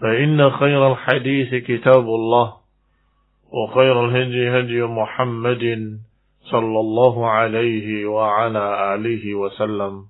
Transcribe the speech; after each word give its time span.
فإن 0.00 0.50
خير 0.50 0.92
الحديث 0.92 1.54
كتاب 1.54 2.04
الله 2.04 2.54
وخير 3.52 4.04
الهدي 4.04 4.58
هدي 4.58 4.82
محمد 4.82 5.64
صلى 6.50 6.78
الله 6.80 7.30
عليه 7.30 8.06
وعلى 8.06 8.94
آله 8.94 9.34
وسلم 9.34 10.04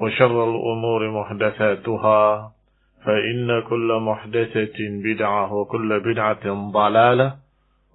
وشر 0.00 0.36
الأمور 0.50 1.10
محدثاتها 1.10 2.52
فإن 3.04 3.62
كل 3.68 3.88
محدثة 4.02 4.78
بدعة 4.78 5.52
وكل 5.54 6.00
بدعة 6.00 6.70
ضلالة 6.72 7.36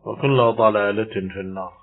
وكل 0.05 0.37
ضلالة 0.57 1.13
في 1.33 1.39
النار 1.39 1.81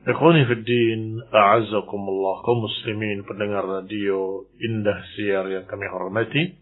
Ikhwani 0.00 0.48
fi 0.48 0.56
din, 0.64 1.20
a'azzakumullah, 1.28 2.40
kaum 2.40 2.64
muslimin 2.64 3.20
pendengar 3.28 3.68
radio 3.68 4.48
Indah 4.56 4.96
Siar 5.12 5.44
yang 5.52 5.68
kami 5.68 5.84
hormati. 5.92 6.56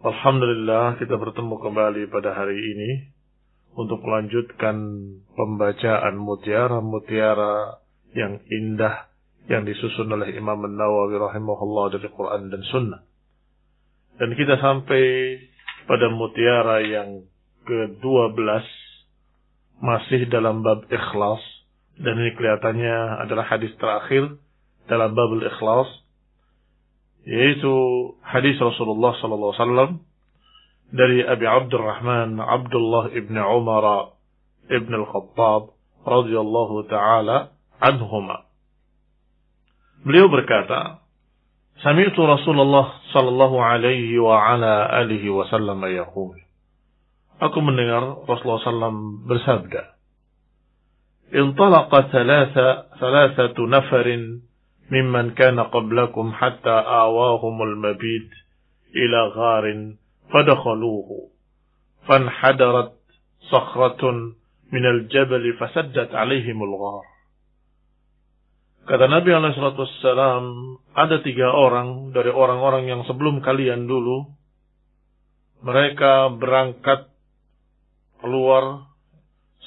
Alhamdulillah 0.00 0.96
kita 0.96 1.12
bertemu 1.20 1.60
kembali 1.60 2.08
pada 2.08 2.32
hari 2.32 2.56
ini 2.56 3.12
untuk 3.76 4.00
melanjutkan 4.00 4.80
pembacaan 5.36 6.16
mutiara-mutiara 6.16 7.84
yang 8.16 8.40
indah 8.48 9.12
yang 9.52 9.68
disusun 9.68 10.08
oleh 10.08 10.32
Imam 10.32 10.56
An-Nawawi 10.56 11.20
rahimahullah 11.20 12.00
dari 12.00 12.08
Quran 12.16 12.48
dan 12.48 12.64
Sunnah. 12.72 13.04
Dan 14.16 14.32
kita 14.40 14.56
sampai 14.56 15.36
pada 15.84 16.08
mutiara 16.08 16.80
yang 16.80 17.20
ke-12 17.68 18.64
masih 19.84 20.32
dalam 20.32 20.64
bab 20.64 20.88
ikhlas 20.88 21.44
dan 22.00 22.16
ini 22.16 22.32
kelihatannya 22.40 23.20
adalah 23.28 23.44
hadis 23.52 23.76
terakhir 23.76 24.32
dalam 24.88 25.12
bab 25.12 25.28
ikhlas 25.44 25.92
yaitu 27.26 27.72
hadis 28.24 28.56
Rasulullah 28.60 29.16
sallallahu 29.20 29.52
alaihi 29.52 29.62
wasallam 29.64 29.90
dari 30.90 31.18
Abi 31.24 31.46
Abdurrahman 31.46 32.40
Abdullah 32.40 33.12
ibn 33.14 33.36
Umar 33.36 34.16
ibn 34.70 34.92
al-Khattab 34.94 35.76
radhiyallahu 36.06 36.88
taala 36.88 37.54
anhuma 37.80 38.50
Beliau 40.00 40.32
berkata, 40.32 41.04
Sami'tu 41.84 42.24
Rasulullah 42.24 43.04
sallallahu 43.12 43.60
alaihi 43.60 44.16
wa 44.16 44.32
ala 44.48 44.88
alihi 45.04 45.28
wasallam 45.28 45.76
yaqul. 45.92 46.40
Aku 47.36 47.60
mendengar 47.60 48.24
Rasulullah 48.24 48.64
sallam 48.64 49.28
bersabda, 49.28 50.00
انطلق 51.30 52.00
ثلاثة 52.10 52.68
ثلاثة 52.98 53.54
نفر 53.54 54.06
ممن 54.91 55.33
كان 55.33 55.59
قبلكم 55.59 56.33
حتى 56.33 56.75
آواهم 57.03 57.61
المبيت 57.61 58.29
إلى 58.95 59.19
غار 59.27 59.65
فدخلوه 60.33 61.09
فانحدرت 62.07 62.93
صخرة 63.51 64.03
من 64.71 64.85
الجبل 64.85 65.53
فسدت 65.53 66.15
عليهم 66.15 66.63
الغار 66.63 67.05
Kata 68.85 69.09
Nabi 69.09 69.33
Alaihissalam, 69.33 70.45
ada 70.93 71.17
tiga 71.25 71.49
orang 71.49 72.13
dari 72.13 72.29
orang-orang 72.29 72.85
yang 72.85 73.01
sebelum 73.09 73.41
kalian 73.41 73.89
dulu, 73.89 74.29
mereka 75.65 76.29
berangkat 76.29 77.09
keluar 78.21 78.85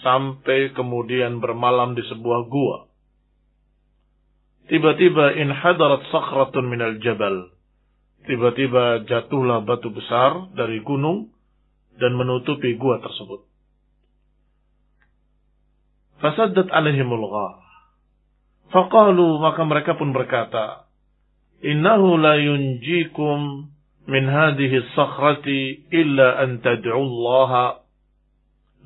sampai 0.06 0.70
kemudian 0.70 1.42
bermalam 1.42 1.98
di 1.98 2.06
sebuah 2.06 2.46
gua. 2.46 2.86
Tiba-tiba 4.71 5.35
inhadarat 5.35 6.07
sakhratun 6.07 6.71
minal 6.71 6.95
jabal. 7.03 7.51
Tiba-tiba 8.23 9.03
jatuhlah 9.03 9.67
batu 9.67 9.91
besar 9.91 10.47
dari 10.55 10.79
gunung 10.79 11.27
dan 11.99 12.15
menutupi 12.15 12.79
gua 12.79 13.03
tersebut. 13.03 13.43
Fasaddat 16.23 16.71
alaihimul 16.71 17.27
ghar. 17.27 17.59
Faqalu 18.71 19.43
maka 19.43 19.67
mereka 19.67 19.99
pun 19.99 20.15
berkata, 20.15 20.87
Innahu 21.59 22.15
la 22.15 22.39
yunjikum 22.39 23.67
min 24.07 24.23
hadhihi 24.27 24.95
sakhrati 24.95 25.91
illa 25.91 26.39
an 26.39 26.63
tad'u 26.63 26.95
Allah 26.95 27.83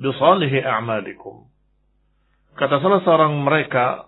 bisalihi 0.02 0.62
a'malikum. 0.62 1.46
Kata 2.58 2.82
salah 2.82 3.02
seorang 3.06 3.38
mereka 3.42 4.07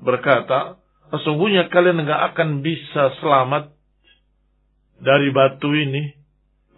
berkata, 0.00 0.80
sesungguhnya 1.14 1.70
kalian 1.70 2.02
enggak 2.02 2.34
akan 2.34 2.64
bisa 2.64 3.14
selamat 3.22 3.74
dari 4.98 5.30
batu 5.30 5.70
ini 5.74 6.14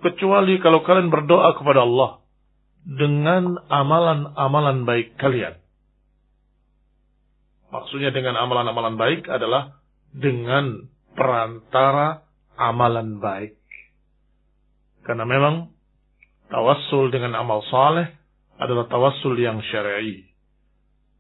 kecuali 0.03 0.59
kalau 0.61 0.85
kalian 0.85 1.09
berdoa 1.09 1.57
kepada 1.57 1.85
Allah 1.85 2.21
dengan 2.87 3.59
amalan-amalan 3.67 4.87
baik 4.87 5.19
kalian. 5.19 5.59
Maksudnya 7.75 8.15
dengan 8.15 8.39
amalan-amalan 8.39 8.95
baik 8.95 9.27
adalah 9.27 9.83
dengan 10.15 10.87
perantara 11.19 12.23
amalan 12.55 13.19
baik. 13.19 13.59
Karena 15.03 15.27
memang 15.27 15.75
tawassul 16.49 17.11
dengan 17.11 17.35
amal 17.35 17.67
saleh 17.67 18.07
adalah 18.57 18.87
tawassul 18.87 19.35
yang 19.37 19.59
syar'i. 19.67 20.36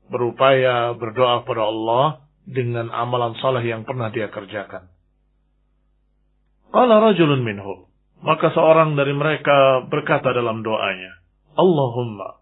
Berupaya 0.06 0.94
berdoa 0.94 1.42
kepada 1.42 1.66
Allah 1.66 2.04
dengan 2.46 2.94
amalan 2.94 3.34
saleh 3.42 3.66
yang 3.66 3.82
pernah 3.82 4.10
dia 4.14 4.30
kerjakan. 4.30 4.86
Qala 6.70 7.02
rajulun 7.02 7.42
minhum. 7.42 7.90
Maka 8.22 8.54
seorang 8.54 8.96
dari 8.96 9.12
mereka 9.12 9.84
berkata 9.86 10.32
dalam 10.32 10.64
doanya, 10.64 11.20
Allahumma 11.58 12.40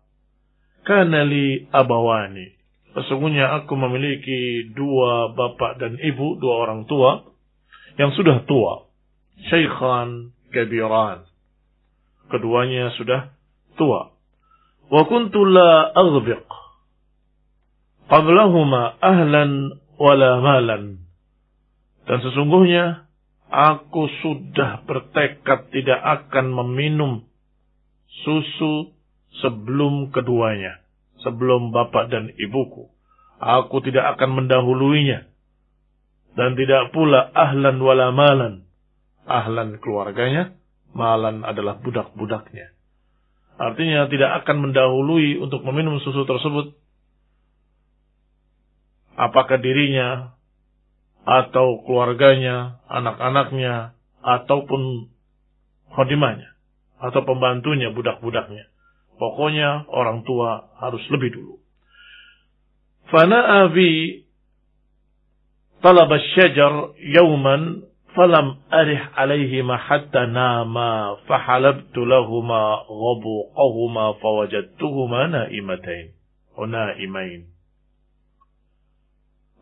kana 0.84 1.26
li 1.26 1.66
abawani 1.72 2.54
Sesungguhnya 2.94 3.50
aku 3.58 3.74
memiliki 3.74 4.70
dua 4.70 5.34
bapak 5.34 5.82
dan 5.82 5.98
ibu, 5.98 6.38
dua 6.38 6.62
orang 6.62 6.86
tua 6.86 7.26
yang 7.98 8.14
sudah 8.14 8.46
tua. 8.46 8.86
Syaikhan 9.50 10.30
kabiran. 10.54 11.26
Keduanya 12.30 12.94
sudah 12.94 13.34
tua. 13.74 14.14
Wa 14.94 15.02
kuntu 15.10 15.42
la 15.42 15.90
aghbiq. 15.90 16.46
Qablahuma 18.08 19.00
ahlan 19.00 19.80
wala 19.96 20.30
malan. 20.44 21.04
Dan 22.04 22.18
sesungguhnya 22.20 23.08
aku 23.48 24.08
sudah 24.20 24.84
bertekad 24.84 25.72
tidak 25.72 26.00
akan 26.00 26.52
meminum 26.52 27.24
susu 28.24 28.92
sebelum 29.40 30.12
keduanya 30.12 30.84
sebelum 31.24 31.72
bapak 31.72 32.12
dan 32.12 32.30
ibuku. 32.36 32.92
Aku 33.40 33.80
tidak 33.80 34.14
akan 34.14 34.44
mendahuluinya. 34.44 35.26
Dan 36.36 36.54
tidak 36.54 36.92
pula 36.92 37.32
ahlan 37.32 37.80
wala 37.80 38.12
malan. 38.12 38.68
Ahlan 39.24 39.80
keluarganya, 39.80 40.52
malan 40.92 41.40
adalah 41.42 41.80
budak-budaknya. 41.80 42.76
Artinya 43.56 44.10
tidak 44.12 44.44
akan 44.44 44.68
mendahului 44.68 45.40
untuk 45.40 45.64
meminum 45.64 45.96
susu 46.04 46.28
tersebut. 46.28 46.76
Apakah 49.14 49.62
dirinya, 49.62 50.34
atau 51.24 51.80
keluarganya, 51.88 52.84
anak-anaknya, 52.90 53.96
ataupun 54.20 55.08
khodimahnya, 55.94 56.52
atau 57.00 57.20
pembantunya, 57.24 57.88
budak-budaknya. 57.94 58.68
Pokoknya 59.14 59.88
orang 59.88 60.26
tua 60.26 60.74
harus 60.82 61.00
lebih 61.08 61.30
dulu. 61.32 61.54
Fana'a 63.08 63.70
bi 63.70 64.24
talab 65.78 66.10
syajar 66.34 66.98
yawman 66.98 67.86
falam 68.16 68.58
arih 68.74 69.00
alaihima 69.14 69.78
hatta 69.78 70.26
nama 70.26 71.18
fahalabtu 71.30 72.02
lahuma 72.02 72.82
ghabuqahuma 72.90 74.18
fawajadtuhuma 74.18 75.30
naimatain. 75.30 76.16
O 76.58 76.66
naimain. 76.66 77.53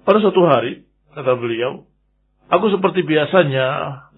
Pada 0.03 0.19
suatu 0.19 0.43
hari, 0.47 0.83
kata 1.15 1.39
beliau, 1.39 1.87
Aku 2.53 2.69
seperti 2.69 3.01
biasanya 3.09 3.67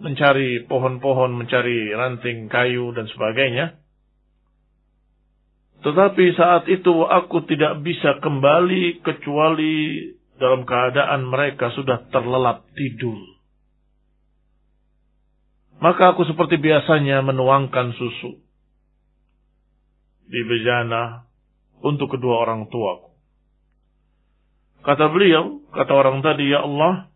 mencari 0.02 0.66
pohon-pohon, 0.66 1.38
mencari 1.38 1.94
ranting 1.94 2.50
kayu 2.50 2.90
dan 2.90 3.06
sebagainya. 3.06 3.78
Tetapi 5.86 6.34
saat 6.34 6.66
itu 6.66 7.06
aku 7.06 7.46
tidak 7.46 7.78
bisa 7.86 8.18
kembali 8.18 9.06
kecuali 9.06 10.02
dalam 10.34 10.66
keadaan 10.66 11.30
mereka 11.30 11.70
sudah 11.78 12.10
terlelap 12.10 12.66
tidur. 12.74 13.22
Maka 15.78 16.18
aku 16.18 16.26
seperti 16.26 16.58
biasanya 16.58 17.22
menuangkan 17.22 17.94
susu 17.94 18.34
di 20.26 20.40
bejana 20.42 21.22
untuk 21.86 22.18
kedua 22.18 22.50
orang 22.50 22.66
tuaku. 22.66 23.13
Kata 24.84 25.08
beliau, 25.08 25.64
kata 25.72 25.92
orang 25.96 26.20
tadi, 26.20 26.52
Ya 26.52 26.60
Allah, 26.60 27.08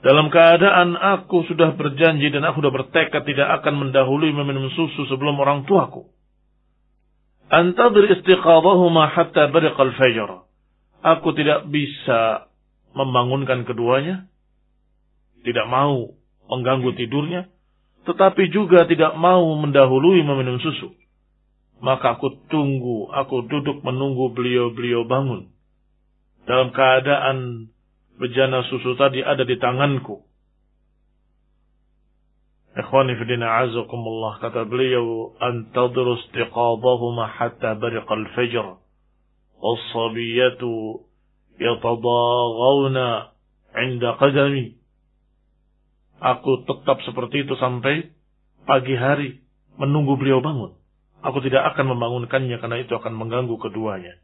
dalam 0.00 0.32
keadaan 0.32 0.96
aku 0.96 1.44
sudah 1.44 1.76
berjanji 1.76 2.32
dan 2.32 2.48
aku 2.48 2.64
sudah 2.64 2.72
bertekad 2.72 3.20
tidak 3.28 3.60
akan 3.60 3.84
mendahului 3.84 4.32
meminum 4.32 4.72
susu 4.72 5.04
sebelum 5.12 5.36
orang 5.36 5.68
tuaku 5.68 6.08
Antadir 7.50 8.06
istiqadahuma 8.14 9.10
hatta 9.10 9.50
bariqal 9.50 9.90
fajr. 9.98 10.46
Aku 11.02 11.34
tidak 11.34 11.66
bisa 11.66 12.46
membangunkan 12.94 13.66
keduanya. 13.66 14.30
Tidak 15.42 15.66
mau 15.66 16.14
mengganggu 16.46 16.94
tidurnya. 16.94 17.50
Tetapi 18.06 18.54
juga 18.54 18.86
tidak 18.86 19.18
mau 19.18 19.42
mendahului 19.58 20.22
meminum 20.22 20.62
susu. 20.62 20.94
Maka 21.80 22.20
aku 22.20 22.44
tunggu, 22.52 23.08
aku 23.08 23.48
duduk 23.48 23.80
menunggu 23.80 24.36
beliau-beliau 24.36 25.08
bangun. 25.08 25.48
Dalam 26.44 26.72
keadaan 26.76 27.68
bejana 28.20 28.60
susu 28.68 28.96
tadi 29.00 29.24
ada 29.24 29.48
di 29.48 29.56
tanganku. 29.56 30.20
Ikhwani 32.70 33.16
fidina 33.18 33.66
azakumullah 33.66 34.38
kata 34.38 34.68
beliau 34.68 35.34
antadru 35.42 36.20
istiqadahuma 36.20 37.26
hatta 37.26 37.74
bariqal 37.74 38.28
fajr 38.36 38.78
was-sabiyatu 39.58 41.02
yatadaghawna 41.58 43.34
'inda 43.74 44.16
qadami 44.16 44.80
Aku 46.20 46.68
tetap 46.68 47.00
seperti 47.08 47.48
itu 47.48 47.56
sampai 47.56 48.12
pagi 48.68 48.92
hari 48.92 49.40
menunggu 49.80 50.20
beliau 50.20 50.44
bangun. 50.44 50.76
Aku 51.20 51.44
tidak 51.44 51.74
akan 51.74 51.96
membangunkannya 51.96 52.56
karena 52.56 52.76
itu 52.80 52.92
akan 52.96 53.12
mengganggu 53.12 53.56
keduanya. 53.60 54.16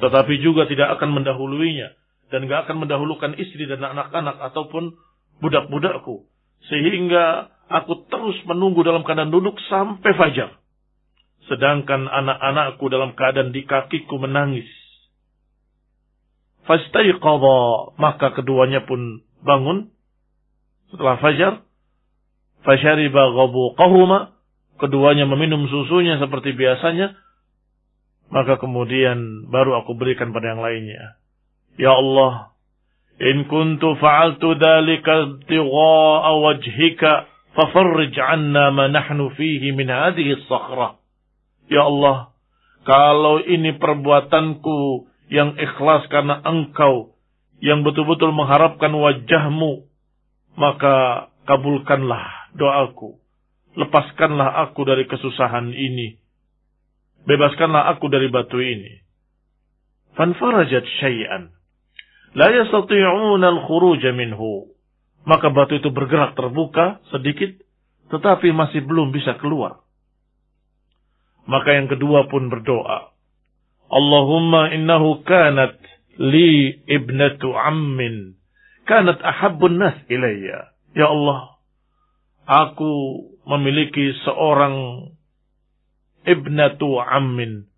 Tetapi 0.00 0.40
juga 0.44 0.68
tidak 0.68 0.98
akan 0.98 1.22
mendahuluinya 1.22 1.96
dan 2.28 2.44
tidak 2.44 2.68
akan 2.68 2.84
mendahulukan 2.84 3.32
istri 3.40 3.64
dan 3.64 3.80
anak-anak 3.80 4.36
ataupun 4.52 4.96
budak-budakku 5.40 6.28
sehingga 6.68 7.54
Aku 7.72 8.04
terus 8.12 8.36
menunggu 8.44 8.84
dalam 8.84 9.06
keadaan 9.06 9.32
duduk 9.32 9.56
sampai 9.72 10.12
fajar. 10.12 10.60
Sedangkan 11.48 12.08
anak-anakku 12.08 12.84
dalam 12.92 13.16
keadaan 13.16 13.56
di 13.56 13.64
kakiku 13.64 14.20
menangis. 14.20 14.68
Fastaiqadha, 16.64 17.96
maka 18.00 18.32
keduanya 18.36 18.84
pun 18.84 19.24
bangun 19.44 19.92
setelah 20.92 21.20
fajar. 21.20 21.52
Fashariba 22.64 23.32
ghabuqahuma, 23.32 24.33
keduanya 24.84 25.24
meminum 25.24 25.64
susunya 25.72 26.20
seperti 26.20 26.52
biasanya. 26.52 27.16
Maka 28.28 28.60
kemudian 28.60 29.48
baru 29.48 29.80
aku 29.84 29.96
berikan 29.96 30.36
pada 30.36 30.52
yang 30.52 30.60
lainnya. 30.60 31.16
Ya 31.80 31.96
Allah, 31.96 32.52
in 33.20 33.48
kuntu 33.48 33.96
fa'altu 33.96 34.58
dhalika 34.60 35.40
ibtigha'a 35.40 36.30
wajhika 36.44 37.34
Fafarrij 37.54 38.18
anna 38.18 38.74
ma 38.74 38.90
nahnu 38.90 39.30
fihi 39.38 39.70
min 39.70 39.86
hadhihi 39.86 40.42
sakhrah. 40.50 40.98
Ya 41.70 41.86
Allah, 41.86 42.34
kalau 42.82 43.38
ini 43.38 43.78
perbuatanku 43.78 45.06
yang 45.30 45.54
ikhlas 45.54 46.10
karena 46.10 46.42
engkau 46.42 47.14
yang 47.62 47.86
betul-betul 47.86 48.34
mengharapkan 48.34 48.90
wajahmu, 48.90 49.86
maka 50.58 51.30
kabulkanlah 51.46 52.50
doaku. 52.58 53.22
Lepaskanlah 53.74 54.70
aku 54.70 54.86
dari 54.86 55.04
kesusahan 55.10 55.74
ini. 55.74 56.14
Bebaskanlah 57.26 57.90
aku 57.96 58.06
dari 58.06 58.30
batu 58.30 58.62
ini. 58.62 59.02
Fanfarajat 60.14 60.84
syai'an. 61.02 61.50
La 62.38 62.50
yastati'una 62.54 63.46
al-khuruj 63.50 64.02
minhu. 64.14 64.70
Maka 65.24 65.50
batu 65.50 65.80
itu 65.80 65.88
bergerak 65.90 66.36
terbuka 66.36 67.00
sedikit, 67.10 67.56
tetapi 68.12 68.52
masih 68.52 68.84
belum 68.84 69.10
bisa 69.10 69.40
keluar. 69.40 69.82
Maka 71.48 71.74
yang 71.74 71.88
kedua 71.88 72.28
pun 72.28 72.52
berdoa. 72.52 73.10
Allahumma 73.88 74.72
innahu 74.72 75.24
kanat 75.24 75.76
li 76.20 76.78
ibnatu 76.86 77.52
ammin. 77.56 78.36
Kanat 78.84 79.18
ahabbun 79.24 79.80
nas 79.80 79.96
ilayya. 80.12 80.76
Ya 80.92 81.08
Allah, 81.08 81.56
aku 82.46 82.92
memiliki 83.44 84.12
seorang 84.24 85.08
ibnatu 86.24 87.00
ammin. 87.00 87.68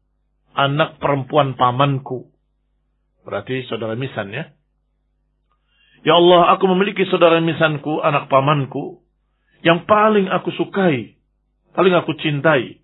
Anak 0.57 0.97
perempuan 1.03 1.53
pamanku. 1.59 2.33
Berarti 3.29 3.69
saudara 3.69 3.93
misan 3.99 4.33
ya. 4.33 4.57
Ya 6.07 6.15
Allah, 6.15 6.55
aku 6.55 6.71
memiliki 6.71 7.03
saudara 7.11 7.43
misanku, 7.43 7.99
anak 7.99 8.31
pamanku, 8.31 9.03
yang 9.67 9.85
paling 9.91 10.31
aku 10.31 10.55
sukai, 10.55 11.19
paling 11.75 11.93
aku 11.99 12.15
cintai. 12.23 12.79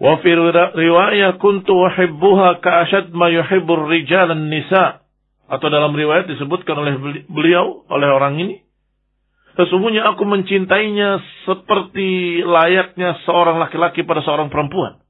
Wa 0.00 0.16
fi 0.24 0.32
riwayat 0.32 1.36
kuntu 1.40 1.72
uhibbuha 1.72 2.64
ka'ashad 2.64 3.12
ma 3.12 3.28
yuhibbur 3.28 3.88
rijal 3.92 4.32
nisa. 4.36 5.04
Atau 5.46 5.70
dalam 5.70 5.94
riwayat 5.94 6.26
disebutkan 6.26 6.74
oleh 6.74 7.24
beliau, 7.30 7.86
oleh 7.86 8.08
orang 8.10 8.40
ini. 8.42 8.65
Sesungguhnya 9.56 10.04
aku 10.12 10.28
mencintainya 10.28 11.24
seperti 11.48 12.40
layaknya 12.44 13.16
seorang 13.24 13.56
laki-laki 13.56 14.04
pada 14.04 14.20
seorang 14.20 14.52
perempuan. 14.52 15.00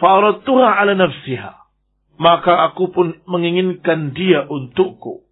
Fa'aradtuha 0.00 0.80
ala 0.80 0.96
nafsiha. 0.96 1.52
Maka 2.16 2.64
aku 2.72 2.96
pun 2.96 3.12
menginginkan 3.28 4.16
dia 4.16 4.48
untukku. 4.48 5.28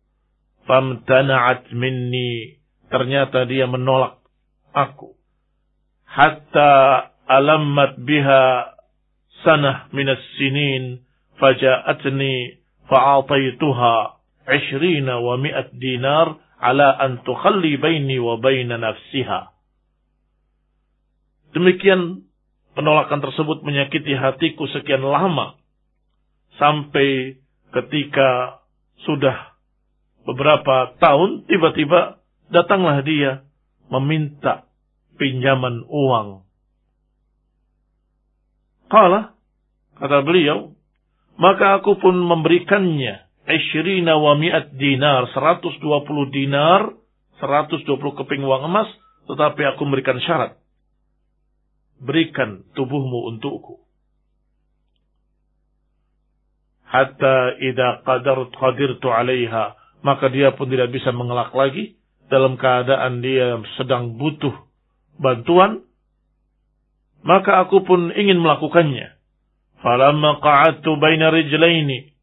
Famtana'at 0.69 1.73
minni. 1.73 2.61
Ternyata 2.93 3.49
dia 3.49 3.65
menolak 3.65 4.21
aku. 4.77 5.17
Hatta 6.05 7.09
alammat 7.25 7.97
biha 8.05 8.77
sanah 9.49 9.89
minas 9.97 10.21
sinin. 10.37 11.01
faja'atni 11.35 12.63
fa'ataituha 12.87 13.95
20 14.47 15.03
wa 15.03 15.35
100 15.35 15.83
dinar 15.83 16.39
ala 16.61 16.95
an 16.99 17.23
tukhalli 17.27 17.77
baini 17.79 18.19
wa 18.19 18.39
baina 18.39 18.79
nafsiha. 18.79 19.55
Demikian 21.55 22.27
penolakan 22.75 23.23
tersebut 23.23 23.63
menyakiti 23.63 24.15
hatiku 24.19 24.67
sekian 24.71 25.07
lama 25.07 25.55
sampai 26.59 27.39
ketika 27.71 28.61
sudah 29.07 29.55
beberapa 30.27 30.95
tahun 30.99 31.47
tiba-tiba 31.47 32.19
datanglah 32.51 33.03
dia 33.03 33.47
meminta 33.91 34.67
pinjaman 35.19 35.87
uang. 35.87 36.43
Kala, 38.91 39.35
kata 39.99 40.23
beliau, 40.23 40.75
maka 41.39 41.83
aku 41.83 41.99
pun 41.99 42.15
memberikannya 42.15 43.24
Ishrina 43.45 44.17
wa 44.17 44.33
mi'at 44.41 44.73
dinar, 44.81 45.29
120 45.37 45.85
dinar, 46.33 46.97
120 47.45 47.85
keping 47.93 48.41
uang 48.41 48.65
emas, 48.73 48.89
tetapi 49.29 49.69
aku 49.69 49.85
memberikan 49.85 50.17
syarat. 50.25 50.57
Berikan 52.01 52.65
tubuhmu 52.73 53.29
untukku. 53.37 53.85
Hatta 56.89 57.61
idha 57.61 58.01
qadar 58.07 58.49
qadirtu 58.49 59.13
alaiha. 59.13 59.77
Maka 60.05 60.29
dia 60.29 60.53
pun 60.53 60.69
tidak 60.69 60.93
bisa 60.93 61.13
mengelak 61.13 61.53
lagi. 61.53 61.97
Dalam 62.29 62.57
keadaan 62.57 63.21
dia 63.21 63.61
sedang 63.77 64.17
butuh 64.17 64.53
bantuan. 65.21 65.85
Maka 67.25 67.65
aku 67.65 67.85
pun 67.89 68.13
ingin 68.13 68.41
melakukannya. 68.41 69.17
Falamma 69.81 70.41
qa'adtu 70.41 70.97
baina 71.01 71.33
rijlaini 71.33 72.14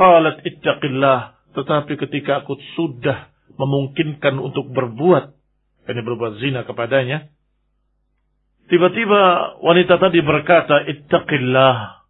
Qalat 0.00 0.40
ittaqillah. 0.48 1.36
Tetapi 1.52 1.92
ketika 2.00 2.40
aku 2.40 2.56
sudah 2.72 3.28
memungkinkan 3.60 4.40
untuk 4.40 4.72
berbuat, 4.72 5.36
ini 5.92 6.00
berbuat 6.00 6.40
zina 6.40 6.64
kepadanya, 6.64 7.28
tiba-tiba 8.72 9.20
wanita 9.60 10.00
tadi 10.00 10.24
berkata, 10.24 10.88
ittaqillah. 10.88 12.00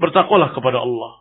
Bertakwalah 0.00 0.56
kepada 0.56 0.80
Allah. 0.80 1.20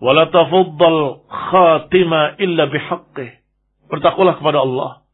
Wala 0.00 0.32
tafuddal 0.32 1.28
khatima 1.28 2.40
illa 2.40 2.72
bihaqqih. 2.72 3.36
Bertakwalah 3.92 4.40
kepada 4.40 4.64
Allah. 4.64 5.04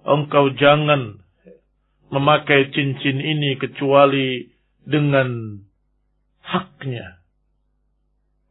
Engkau 0.00 0.48
jangan 0.56 1.20
memakai 2.08 2.72
cincin 2.72 3.20
ini 3.20 3.60
kecuali 3.60 4.48
dengan 4.88 5.60
haknya 6.40 7.19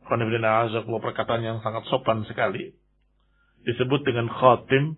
perkataan 0.10 1.46
yang 1.46 1.58
sangat 1.62 1.86
sopan 1.88 2.26
sekali. 2.26 2.74
Disebut 3.64 4.02
dengan 4.02 4.26
khatim 4.32 4.98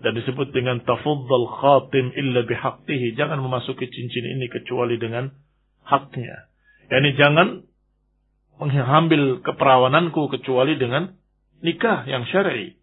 dan 0.00 0.14
disebut 0.14 0.54
dengan 0.54 0.80
tafuddal 0.86 1.48
khatim 1.58 2.14
illa 2.14 2.46
bihaqtihi. 2.46 3.18
Jangan 3.18 3.42
memasuki 3.42 3.90
cincin 3.90 4.24
ini 4.38 4.46
kecuali 4.48 4.96
dengan 4.96 5.28
haknya. 5.84 6.48
Yani 6.88 7.10
jangan 7.18 7.48
mengambil 8.58 9.44
keperawananku 9.44 10.30
kecuali 10.38 10.78
dengan 10.78 11.18
nikah 11.60 12.06
yang 12.06 12.24
syar'i. 12.30 12.78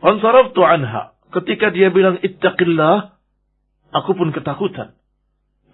Fansaraftu 0.00 0.60
anha. 0.64 1.14
Ketika 1.30 1.74
dia 1.74 1.90
bilang 1.90 2.22
ittaqillah, 2.22 3.18
aku 3.90 4.10
pun 4.14 4.30
ketakutan. 4.30 4.94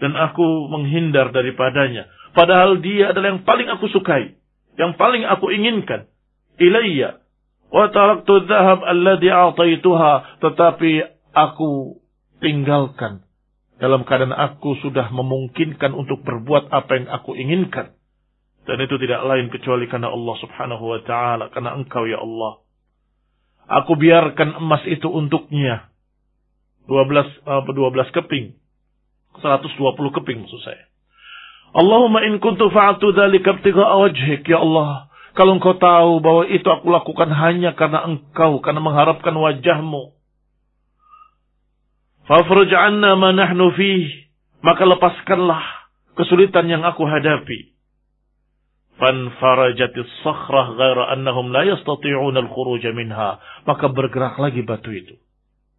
Dan 0.00 0.16
aku 0.16 0.72
menghindar 0.72 1.28
daripadanya. 1.32 2.08
Padahal 2.32 2.80
dia 2.80 3.12
adalah 3.12 3.36
yang 3.36 3.44
paling 3.44 3.68
aku 3.68 3.92
sukai 3.92 4.39
yang 4.78 4.94
paling 4.94 5.26
aku 5.26 5.50
inginkan. 5.50 6.06
Ilayya. 6.60 7.22
Wa 7.70 7.88
taraktu 7.90 8.46
dhahab 8.46 8.84
alladhi 8.84 9.30
a'taituha. 9.30 10.42
Tetapi 10.44 10.90
aku 11.34 12.00
tinggalkan. 12.42 13.24
Dalam 13.80 14.04
keadaan 14.04 14.36
aku 14.36 14.76
sudah 14.84 15.08
memungkinkan 15.08 15.96
untuk 15.96 16.20
berbuat 16.20 16.68
apa 16.68 17.00
yang 17.00 17.08
aku 17.08 17.32
inginkan. 17.32 17.96
Dan 18.68 18.76
itu 18.84 19.00
tidak 19.00 19.24
lain 19.24 19.48
kecuali 19.48 19.88
karena 19.88 20.12
Allah 20.12 20.36
subhanahu 20.36 20.84
wa 20.84 21.00
ta'ala. 21.00 21.48
Karena 21.48 21.72
engkau 21.80 22.04
ya 22.04 22.20
Allah. 22.20 22.60
Aku 23.70 23.96
biarkan 23.96 24.58
emas 24.60 24.84
itu 24.84 25.08
untuknya. 25.08 25.88
12, 26.90 27.46
uh, 27.46 27.62
12 27.64 28.10
keping. 28.10 28.58
120 29.38 30.16
keping 30.20 30.44
maksud 30.44 30.60
saya. 30.66 30.89
Allahumma 31.70 32.26
in 32.26 32.42
kuntu 32.42 32.66
fa'atu 32.74 33.14
dzalika 33.14 33.62
ibtigha'a 33.62 33.94
wajhik 34.02 34.42
ya 34.46 34.58
Allah. 34.58 35.10
Kalau 35.38 35.54
engkau 35.54 35.78
tahu 35.78 36.18
bahwa 36.18 36.42
itu 36.50 36.66
aku 36.66 36.90
lakukan 36.90 37.30
hanya 37.30 37.78
karena 37.78 38.02
engkau, 38.02 38.58
karena 38.58 38.82
mengharapkan 38.82 39.30
wajahmu. 39.30 40.10
Fafruj 42.26 42.70
anna 42.74 43.14
ma 43.14 43.30
nahnu 43.30 43.70
fih. 43.78 44.10
Maka 44.60 44.84
lepaskanlah 44.84 45.62
kesulitan 46.18 46.68
yang 46.68 46.82
aku 46.82 47.06
hadapi. 47.06 47.72
Fanfarajatis 49.00 50.10
sakhrah 50.20 50.76
ghaira 50.76 51.16
annahum 51.16 51.48
la 51.54 51.64
yastati'un 51.64 52.36
al-khuruj 52.36 52.84
minha. 52.92 53.40
Maka 53.64 53.88
bergerak 53.88 54.36
lagi 54.36 54.60
batu 54.66 54.92
itu. 54.92 55.16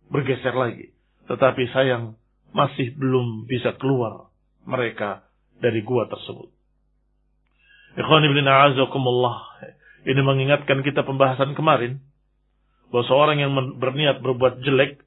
Bergeser 0.10 0.56
lagi. 0.56 0.96
Tetapi 1.30 1.70
sayang 1.70 2.18
masih 2.56 2.96
belum 2.98 3.46
bisa 3.46 3.78
keluar 3.78 4.32
mereka 4.66 5.31
dari 5.62 5.86
gua 5.86 6.10
tersebut. 6.10 6.50
Ikhwan 7.96 8.24
ibn 8.26 8.44
a'azakumullah. 8.44 9.36
Ini 10.08 10.22
mengingatkan 10.26 10.82
kita 10.82 11.06
pembahasan 11.06 11.54
kemarin. 11.54 12.02
Bahwa 12.90 13.06
seorang 13.08 13.38
yang 13.40 13.52
berniat 13.78 14.20
berbuat 14.24 14.64
jelek. 14.64 15.04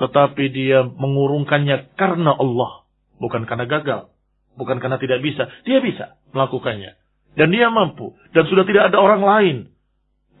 Tetapi 0.00 0.44
dia 0.50 0.86
mengurungkannya 0.86 1.94
karena 1.98 2.32
Allah. 2.32 2.88
Bukan 3.20 3.44
karena 3.44 3.68
gagal. 3.68 4.08
Bukan 4.56 4.80
karena 4.80 4.96
tidak 4.96 5.20
bisa. 5.20 5.50
Dia 5.68 5.84
bisa 5.84 6.16
melakukannya. 6.32 6.96
Dan 7.36 7.52
dia 7.52 7.68
mampu. 7.68 8.16
Dan 8.32 8.48
sudah 8.48 8.64
tidak 8.64 8.90
ada 8.90 8.98
orang 8.98 9.22
lain. 9.22 9.56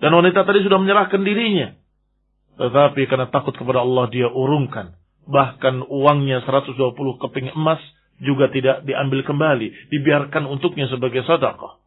Dan 0.00 0.16
wanita 0.16 0.48
tadi 0.48 0.64
sudah 0.64 0.80
menyerahkan 0.80 1.20
dirinya. 1.20 1.76
Tetapi 2.56 3.04
karena 3.06 3.28
takut 3.28 3.52
kepada 3.52 3.84
Allah 3.84 4.08
dia 4.08 4.30
urungkan. 4.30 4.96
Bahkan 5.28 5.86
uangnya 5.92 6.40
120 6.48 6.96
keping 7.20 7.52
emas 7.52 7.82
juga 8.20 8.52
tidak 8.52 8.84
diambil 8.84 9.24
kembali, 9.24 9.90
dibiarkan 9.90 10.44
untuknya 10.44 10.86
sebagai 10.92 11.24
sedekah. 11.24 11.80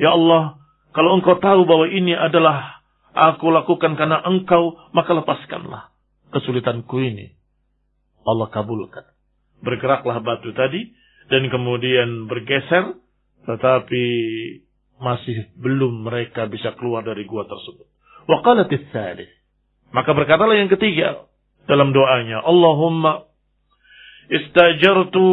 Ya 0.00 0.16
Allah, 0.16 0.58
kalau 0.96 1.20
engkau 1.20 1.38
tahu 1.38 1.68
bahwa 1.68 1.86
ini 1.86 2.16
adalah 2.16 2.82
aku 3.14 3.52
lakukan 3.52 3.94
karena 3.94 4.24
engkau, 4.24 4.74
maka 4.96 5.12
lepaskanlah 5.14 5.92
kesulitanku 6.34 6.98
ini. 6.98 7.36
Allah 8.24 8.48
kabulkan. 8.50 9.04
Bergeraklah 9.62 10.18
batu 10.24 10.50
tadi, 10.56 10.90
dan 11.28 11.48
kemudian 11.48 12.28
bergeser, 12.28 12.98
tetapi 13.44 14.04
masih 15.00 15.52
belum 15.56 16.08
mereka 16.08 16.48
bisa 16.48 16.72
keluar 16.80 17.04
dari 17.04 17.28
gua 17.28 17.44
tersebut. 17.44 17.86
Waqalatis 18.24 18.88
Maka 19.92 20.10
berkatalah 20.16 20.56
yang 20.56 20.72
ketiga 20.72 21.28
dalam 21.68 21.92
doanya, 21.92 22.40
Allahumma 22.40 23.28
istajartu 24.28 25.24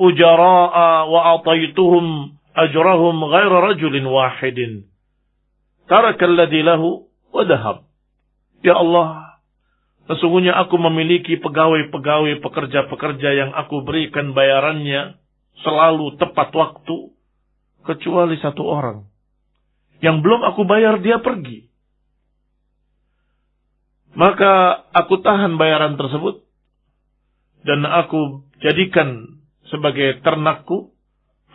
ujara'a 0.00 1.04
wa 1.08 1.20
ataituhum 1.40 2.36
ajrahum 2.56 3.16
ghaira 3.30 3.58
rajulin 3.72 4.04
wahidin. 4.06 4.72
Tarakalladhi 5.86 6.60
lahu 6.62 7.10
wa 7.34 7.42
dahab. 7.44 7.76
Ya 8.60 8.76
Allah, 8.76 9.40
sesungguhnya 10.06 10.54
aku 10.54 10.76
memiliki 10.76 11.40
pegawai-pegawai 11.40 12.44
pekerja-pekerja 12.44 13.30
yang 13.34 13.50
aku 13.56 13.82
berikan 13.82 14.36
bayarannya 14.36 15.16
selalu 15.64 16.16
tepat 16.20 16.52
waktu, 16.52 17.12
kecuali 17.84 18.36
satu 18.38 18.62
orang. 18.64 19.08
Yang 20.00 20.16
belum 20.24 20.40
aku 20.44 20.64
bayar 20.64 21.00
dia 21.04 21.20
pergi. 21.20 21.68
Maka 24.16 24.84
aku 24.90 25.22
tahan 25.22 25.54
bayaran 25.54 25.94
tersebut 25.94 26.42
dan 27.64 27.84
aku 27.84 28.44
jadikan 28.64 29.40
sebagai 29.68 30.20
ternakku 30.24 30.92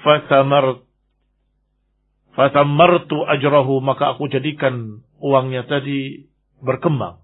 fatamar 0.06 0.86
fatamartu 2.38 3.26
ajrahu 3.26 3.82
maka 3.82 4.14
aku 4.14 4.30
jadikan 4.30 5.02
uangnya 5.18 5.66
tadi 5.66 6.30
berkembang. 6.62 7.24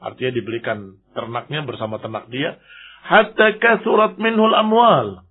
Artinya 0.00 0.32
dibelikan 0.32 0.96
ternaknya 1.12 1.64
bersama 1.64 2.00
ternak 2.00 2.28
dia 2.32 2.56
hatta 3.04 3.56
kasurat 3.60 4.16
minhul 4.16 4.52
amwal 4.52 5.24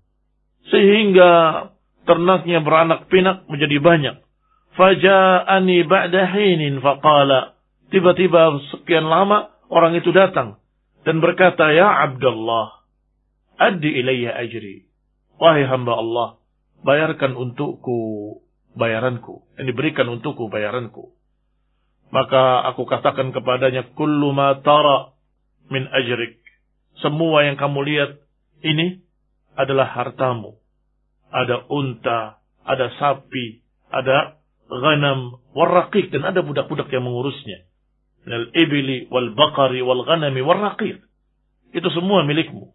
sehingga 0.69 1.65
ternaknya 2.05 2.61
beranak 2.61 3.09
pinak 3.09 3.45
menjadi 3.49 3.77
banyak. 3.81 4.15
Faja'ani 4.77 5.83
ba'da 5.85 6.29
hinin 6.33 6.79
faqala. 6.79 7.57
Tiba-tiba 7.89 8.61
sekian 8.69 9.09
lama 9.09 9.49
orang 9.73 9.97
itu 9.97 10.13
datang 10.13 10.61
dan 11.03 11.21
berkata 11.25 11.73
ya 11.73 12.05
Abdullah 12.05 12.78
Addi 13.59 13.91
ilayya 13.99 14.39
ajri. 14.39 14.87
Wahai 15.35 15.67
hamba 15.67 15.99
Allah, 15.99 16.27
bayarkan 16.83 17.35
untukku 17.35 18.39
bayaranku. 18.75 19.43
Ini 19.59 19.71
berikan 19.75 20.07
untukku 20.07 20.47
bayaranku. 20.47 21.11
Maka 22.09 22.65
aku 22.71 22.87
katakan 22.89 23.35
kepadanya, 23.35 23.93
Kullu 23.93 24.31
ma 24.33 24.57
tara 24.63 25.13
min 25.69 25.85
ajrik. 25.91 26.39
Semua 27.03 27.45
yang 27.45 27.55
kamu 27.55 27.79
lihat 27.85 28.11
ini 28.65 29.03
adalah 29.53 29.87
hartamu. 29.91 30.57
Ada 31.29 31.69
unta, 31.69 32.41
ada 32.65 32.85
sapi, 32.97 33.61
ada 33.93 34.39
ghanam, 34.67 35.37
warraqiq, 35.53 36.09
dan 36.09 36.25
ada 36.25 36.41
budak-budak 36.41 36.89
yang 36.89 37.05
mengurusnya. 37.05 37.67
Minal 38.25 38.49
ibili, 38.57 39.05
wal 39.13 39.31
bakari, 39.37 39.79
wal 39.85 40.03
ghanami, 40.03 40.41
warraqiq. 40.41 40.97
Itu 41.75 41.87
semua 41.93 42.25
milikmu. 42.25 42.73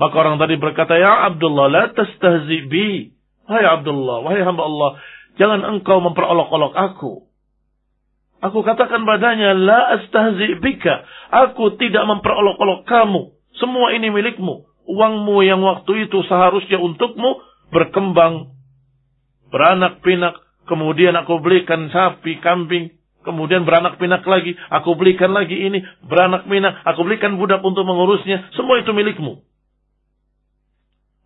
Maka 0.00 0.14
orang 0.16 0.40
tadi 0.40 0.56
berkata, 0.56 0.96
Ya 0.96 1.28
Abdullah, 1.28 1.68
la 1.68 1.84
tastahzi 1.92 2.64
bi. 2.72 3.12
Hai 3.44 3.66
Abdullah, 3.68 4.24
wahai 4.24 4.40
hamba 4.40 4.64
Allah, 4.64 4.90
jangan 5.36 5.60
engkau 5.76 6.00
memperolok-olok 6.00 6.72
aku. 6.72 7.28
Aku 8.40 8.64
katakan 8.64 9.04
padanya, 9.04 9.52
la 9.52 10.00
astahzi 10.00 10.56
bika. 10.64 11.04
Aku 11.28 11.76
tidak 11.76 12.08
memperolok-olok 12.08 12.88
kamu. 12.88 13.36
Semua 13.60 13.92
ini 13.92 14.08
milikmu. 14.08 14.64
Uangmu 14.88 15.44
yang 15.44 15.60
waktu 15.60 16.08
itu 16.08 16.24
seharusnya 16.24 16.80
untukmu 16.80 17.44
berkembang, 17.68 18.56
beranak 19.52 20.00
pinak. 20.00 20.40
Kemudian 20.64 21.12
aku 21.20 21.42
belikan 21.44 21.92
sapi, 21.92 22.40
kambing. 22.40 22.96
Kemudian 23.20 23.68
beranak 23.68 24.00
pinak 24.00 24.24
lagi. 24.24 24.56
Aku 24.72 24.96
belikan 24.96 25.36
lagi 25.36 25.60
ini. 25.60 25.84
Beranak 26.08 26.48
pinak. 26.48 26.80
Aku 26.88 27.04
belikan 27.04 27.36
budak 27.36 27.60
untuk 27.60 27.84
mengurusnya. 27.84 28.48
Semua 28.56 28.80
itu 28.80 28.94
milikmu. 28.96 29.44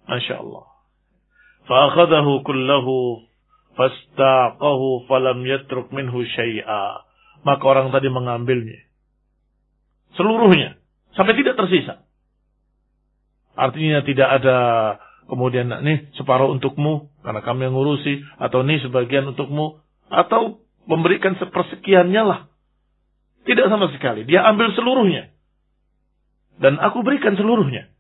Masya 0.04 0.40
Allah. 0.40 0.64
Fa'akhadahu 1.64 2.44
kullahu 2.44 3.25
fastaqahu 3.75 5.08
falam 5.08 5.40
yatruk 5.49 5.88
minhu 5.90 6.25
syai'a. 6.25 7.04
Maka 7.44 7.64
orang 7.64 7.92
tadi 7.92 8.08
mengambilnya. 8.12 8.80
Seluruhnya. 10.16 10.80
Sampai 11.16 11.37
tidak 11.37 11.56
tersisa. 11.56 12.04
Artinya 13.54 14.02
tidak 14.02 14.28
ada 14.42 14.58
kemudian 15.30 15.70
nih 15.70 16.11
separuh 16.18 16.52
untukmu 16.52 17.08
karena 17.23 17.40
kami 17.40 17.64
yang 17.70 17.75
ngurusi 17.78 18.20
atau 18.37 18.66
nih 18.66 18.82
sebagian 18.82 19.30
untukmu 19.30 19.78
atau 20.11 20.61
memberikan 20.84 21.38
sepersekiannya 21.38 22.23
lah. 22.25 22.40
Tidak 23.44 23.66
sama 23.68 23.92
sekali. 23.92 24.25
Dia 24.25 24.44
ambil 24.49 24.73
seluruhnya. 24.73 25.32
Dan 26.58 26.80
aku 26.80 27.04
berikan 27.04 27.37
seluruhnya. 27.37 27.94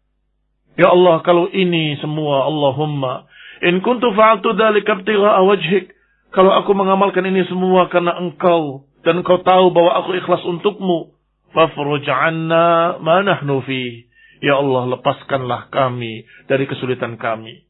Ya 0.74 0.90
Allah, 0.90 1.22
kalau 1.22 1.46
ini 1.50 1.94
semua 2.02 2.50
Allahumma 2.50 3.30
In 3.64 3.80
kuntu 3.80 4.12
fa'altu 4.12 4.52
dhalika 4.52 5.00
ibtigha'a 5.00 5.40
wajhik. 5.40 5.94
Kalau 6.36 6.52
aku 6.52 6.76
mengamalkan 6.76 7.24
ini 7.24 7.48
semua 7.48 7.88
karena 7.88 8.12
engkau 8.20 8.84
dan 9.06 9.24
engkau 9.24 9.40
tahu 9.40 9.72
bahwa 9.72 10.04
aku 10.04 10.18
ikhlas 10.20 10.44
untukmu, 10.44 11.16
fafruj 11.56 12.04
'anna 12.04 12.98
ma 12.98 13.24
nahnu 13.24 13.62
fi. 13.64 14.04
Ya 14.44 14.60
Allah, 14.60 14.98
lepaskanlah 14.98 15.72
kami 15.72 16.28
dari 16.50 16.68
kesulitan 16.68 17.16
kami. 17.16 17.64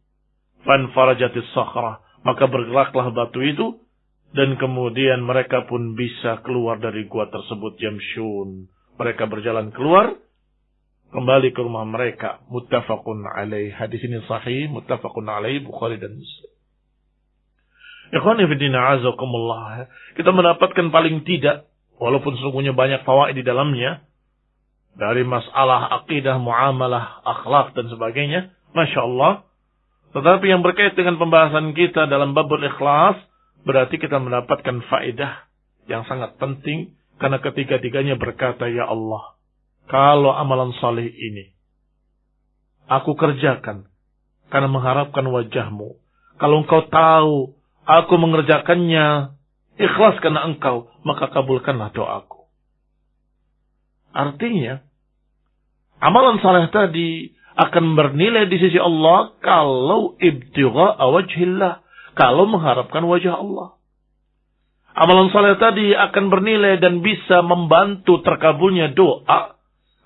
Fan 0.66 0.90
farajatis 0.96 1.46
sakhrah. 1.54 2.02
Maka 2.24 2.48
bergeraklah 2.48 3.12
batu 3.12 3.44
itu 3.44 3.84
dan 4.32 4.56
kemudian 4.56 5.22
mereka 5.22 5.68
pun 5.68 5.92
bisa 5.92 6.40
keluar 6.42 6.80
dari 6.80 7.04
gua 7.06 7.28
tersebut 7.28 7.78
jamshun. 7.78 8.66
Mereka 8.96 9.28
berjalan 9.30 9.70
keluar 9.70 10.16
kembali 11.14 11.54
ke 11.54 11.60
rumah 11.62 11.86
mereka. 11.86 12.42
Muttafaqun 12.50 13.22
alaih. 13.30 13.70
Hadis 13.70 14.02
ini 14.02 14.18
sahih, 14.26 14.66
muttafaqun 14.66 15.30
alaih 15.30 15.62
Bukhari 15.62 16.02
dan 16.02 16.18
Muslim. 16.18 16.50
Kita 20.18 20.30
mendapatkan 20.30 20.86
paling 20.90 21.22
tidak, 21.26 21.70
walaupun 21.98 22.34
sesungguhnya 22.38 22.74
banyak 22.74 23.06
fawaid 23.06 23.38
di 23.38 23.46
dalamnya, 23.46 24.02
dari 24.94 25.26
masalah 25.26 25.90
akidah, 26.02 26.38
muamalah, 26.38 27.22
akhlak, 27.26 27.74
dan 27.74 27.90
sebagainya. 27.90 28.54
Masya 28.74 29.00
Allah. 29.02 29.32
Tetapi 30.14 30.46
yang 30.46 30.62
berkait 30.62 30.94
dengan 30.94 31.18
pembahasan 31.18 31.74
kita 31.74 32.06
dalam 32.06 32.38
babul 32.38 32.62
ikhlas, 32.62 33.18
berarti 33.66 33.98
kita 33.98 34.22
mendapatkan 34.22 34.82
faedah 34.86 35.50
yang 35.90 36.06
sangat 36.06 36.38
penting, 36.38 36.94
karena 37.18 37.42
ketiga-tiganya 37.42 38.14
berkata, 38.14 38.70
Ya 38.70 38.86
Allah, 38.86 39.33
kalau 39.88 40.32
amalan 40.32 40.72
saleh 40.80 41.08
ini 41.08 41.54
aku 42.88 43.16
kerjakan 43.16 43.88
karena 44.52 44.68
mengharapkan 44.68 45.24
wajahmu. 45.24 45.98
Kalau 46.36 46.62
engkau 46.62 46.86
tahu 46.90 47.54
aku 47.86 48.14
mengerjakannya 48.18 49.34
ikhlas 49.80 50.18
karena 50.20 50.46
engkau, 50.46 50.90
maka 51.06 51.30
kabulkanlah 51.30 51.90
doaku. 51.94 52.46
Artinya, 54.14 54.78
amalan 55.98 56.38
saleh 56.38 56.70
tadi 56.70 57.34
akan 57.54 57.98
bernilai 57.98 58.46
di 58.50 58.56
sisi 58.62 58.78
Allah 58.78 59.34
kalau 59.42 60.14
ibtigha 60.18 60.98
wajhillah, 60.98 61.82
kalau 62.14 62.46
mengharapkan 62.46 63.02
wajah 63.06 63.34
Allah. 63.34 63.78
Amalan 64.94 65.34
saleh 65.34 65.58
tadi 65.58 65.90
akan 65.90 66.30
bernilai 66.30 66.78
dan 66.78 67.02
bisa 67.02 67.42
membantu 67.42 68.22
terkabulnya 68.22 68.94
doa 68.94 69.53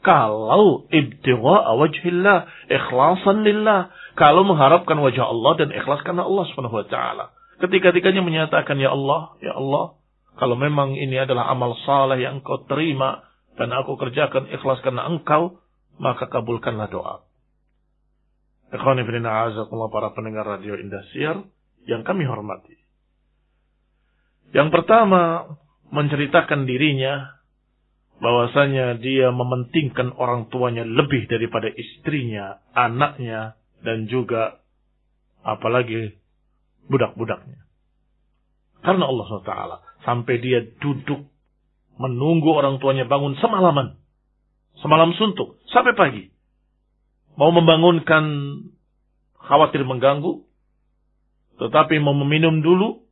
kalau 0.02 0.87
ibtigha 0.94 1.56
wajhillah, 1.74 2.46
ikhlasan 2.70 3.42
lillah. 3.42 3.90
Kalau 4.14 4.46
mengharapkan 4.46 4.98
wajah 4.98 5.26
Allah 5.26 5.52
dan 5.58 5.68
ikhlas 5.74 6.02
karena 6.06 6.26
Allah 6.26 6.44
Subhanahu 6.50 6.82
wa 6.82 6.87
taala. 6.87 7.34
Ketika-tikanya 7.58 8.22
menyatakan 8.22 8.78
ya 8.78 8.94
Allah, 8.94 9.34
ya 9.42 9.54
Allah, 9.58 9.98
kalau 10.38 10.54
memang 10.54 10.94
ini 10.94 11.18
adalah 11.18 11.50
amal 11.50 11.74
saleh 11.82 12.22
yang 12.22 12.38
engkau 12.42 12.62
terima 12.70 13.26
dan 13.58 13.74
aku 13.74 13.98
kerjakan 13.98 14.46
ikhlas 14.54 14.78
karena 14.87 15.11
engkau, 15.11 15.58
maka 15.98 16.30
kabulkanlah 16.30 16.87
doa. 16.87 17.26
Ikhwani 18.70 19.02
fillah 19.02 19.50
azakumullah 19.50 19.90
para 19.90 20.14
pendengar 20.14 20.46
radio 20.46 20.78
Indosiar 20.78 21.42
yang 21.88 22.06
kami 22.06 22.22
hormati. 22.22 22.78
Yang 24.54 24.68
pertama, 24.70 25.56
menceritakan 25.90 26.68
dirinya 26.68 27.38
bahwasanya 28.18 28.98
dia 28.98 29.31
mementingkan 29.31 30.11
orang 30.18 30.50
tuanya 30.50 30.83
lebih 30.83 31.31
daripada 31.31 31.70
istrinya, 31.70 32.59
anaknya, 32.74 33.54
dan 33.83 34.11
juga 34.11 34.59
apalagi 35.46 36.18
budak-budaknya. 36.90 37.62
Karena 38.83 39.07
Allah 39.07 39.24
SWT 39.26 39.54
sampai 40.07 40.35
dia 40.42 40.66
duduk 40.83 41.26
menunggu 41.98 42.50
orang 42.54 42.83
tuanya 42.83 43.07
bangun 43.07 43.38
semalaman. 43.38 43.98
Semalam 44.78 45.14
suntuk 45.18 45.59
sampai 45.70 45.94
pagi. 45.94 46.24
Mau 47.38 47.50
membangunkan 47.54 48.22
khawatir 49.38 49.83
mengganggu. 49.87 50.42
Tetapi 51.59 51.98
mau 51.98 52.14
meminum 52.14 52.62
dulu, 52.62 53.02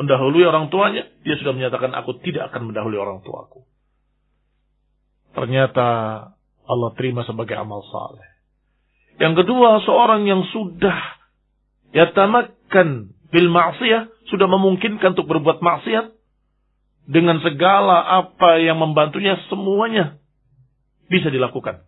mendahului 0.00 0.48
orang 0.48 0.72
tuanya, 0.72 1.04
dia 1.28 1.36
sudah 1.36 1.52
menyatakan 1.52 1.92
aku 1.92 2.24
tidak 2.24 2.48
akan 2.48 2.72
mendahului 2.72 2.96
orang 2.96 3.20
tuaku 3.20 3.68
ternyata 5.32 5.86
Allah 6.68 6.90
terima 6.96 7.26
sebagai 7.26 7.56
amal 7.58 7.82
saleh. 7.88 8.28
Yang 9.20 9.44
kedua, 9.44 9.84
seorang 9.84 10.24
yang 10.24 10.42
sudah 10.50 10.98
yatamakan 11.92 13.12
bil 13.28 13.48
maksiyah, 13.52 14.08
sudah 14.32 14.48
memungkinkan 14.48 15.12
untuk 15.12 15.28
berbuat 15.28 15.60
maksiat 15.60 16.12
dengan 17.08 17.42
segala 17.42 18.24
apa 18.24 18.62
yang 18.62 18.80
membantunya 18.80 19.36
semuanya 19.52 20.16
bisa 21.10 21.28
dilakukan. 21.28 21.84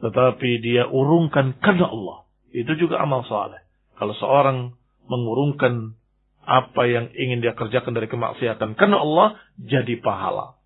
Tetapi 0.00 0.50
dia 0.62 0.88
urungkan 0.88 1.58
karena 1.60 1.90
Allah. 1.90 2.24
Itu 2.50 2.74
juga 2.78 3.02
amal 3.02 3.26
saleh. 3.26 3.60
Kalau 3.98 4.14
seorang 4.16 4.74
mengurungkan 5.10 5.98
apa 6.46 6.82
yang 6.88 7.12
ingin 7.12 7.44
dia 7.44 7.52
kerjakan 7.52 7.92
dari 7.92 8.08
kemaksiatan 8.08 8.74
karena 8.74 8.96
Allah 9.02 9.36
jadi 9.60 10.00
pahala. 10.00 10.56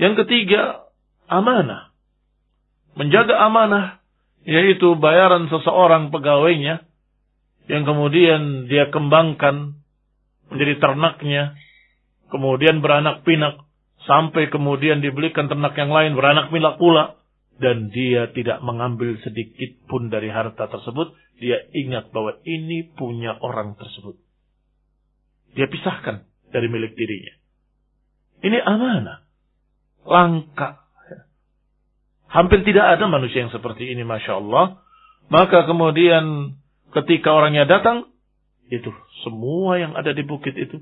Yang 0.00 0.24
ketiga, 0.26 0.89
amanah. 1.30 1.94
Menjaga 2.98 3.38
amanah, 3.38 4.02
yaitu 4.42 4.98
bayaran 4.98 5.46
seseorang 5.46 6.10
pegawainya, 6.10 6.82
yang 7.70 7.86
kemudian 7.86 8.66
dia 8.66 8.90
kembangkan 8.90 9.78
menjadi 10.50 10.82
ternaknya, 10.82 11.54
kemudian 12.34 12.82
beranak 12.82 13.22
pinak, 13.22 13.62
sampai 14.04 14.50
kemudian 14.50 14.98
dibelikan 14.98 15.46
ternak 15.46 15.78
yang 15.78 15.94
lain 15.94 16.18
beranak 16.18 16.50
pinak 16.50 16.76
pula, 16.82 17.20
dan 17.60 17.92
dia 17.92 18.32
tidak 18.32 18.58
mengambil 18.64 19.20
sedikit 19.22 19.84
pun 19.86 20.10
dari 20.10 20.32
harta 20.32 20.66
tersebut, 20.66 21.12
dia 21.36 21.60
ingat 21.76 22.08
bahwa 22.10 22.40
ini 22.42 22.88
punya 22.96 23.36
orang 23.38 23.76
tersebut. 23.76 24.16
Dia 25.54 25.68
pisahkan 25.68 26.24
dari 26.50 26.66
milik 26.72 26.96
dirinya. 26.96 27.34
Ini 28.40 28.58
amanah. 28.64 29.18
Langka. 30.08 30.79
Hampir 32.30 32.62
tidak 32.62 32.98
ada 32.98 33.10
manusia 33.10 33.42
yang 33.42 33.50
seperti 33.50 33.90
ini, 33.90 34.06
Masya 34.06 34.38
Allah. 34.38 34.78
Maka 35.30 35.66
kemudian 35.66 36.54
ketika 36.94 37.34
orangnya 37.34 37.66
datang, 37.66 38.06
itu 38.70 38.94
semua 39.26 39.82
yang 39.82 39.98
ada 39.98 40.14
di 40.14 40.22
bukit 40.22 40.54
itu 40.54 40.78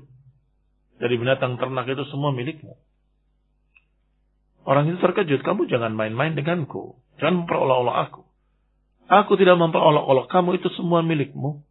dari 1.01 1.17
binatang 1.17 1.57
ternak 1.57 1.89
itu 1.89 2.05
semua 2.13 2.29
milikmu. 2.29 2.77
Orang 4.61 4.93
itu 4.93 5.01
terkejut, 5.01 5.41
kamu 5.41 5.65
jangan 5.65 5.97
main-main 5.97 6.37
denganku. 6.37 7.01
Jangan 7.17 7.43
memperolok-olok 7.43 7.97
aku. 7.97 8.21
Aku 9.09 9.33
tidak 9.41 9.57
memperolok-olok 9.57 10.29
kamu 10.29 10.61
itu 10.61 10.69
semua 10.77 11.01
milikmu. 11.01 11.65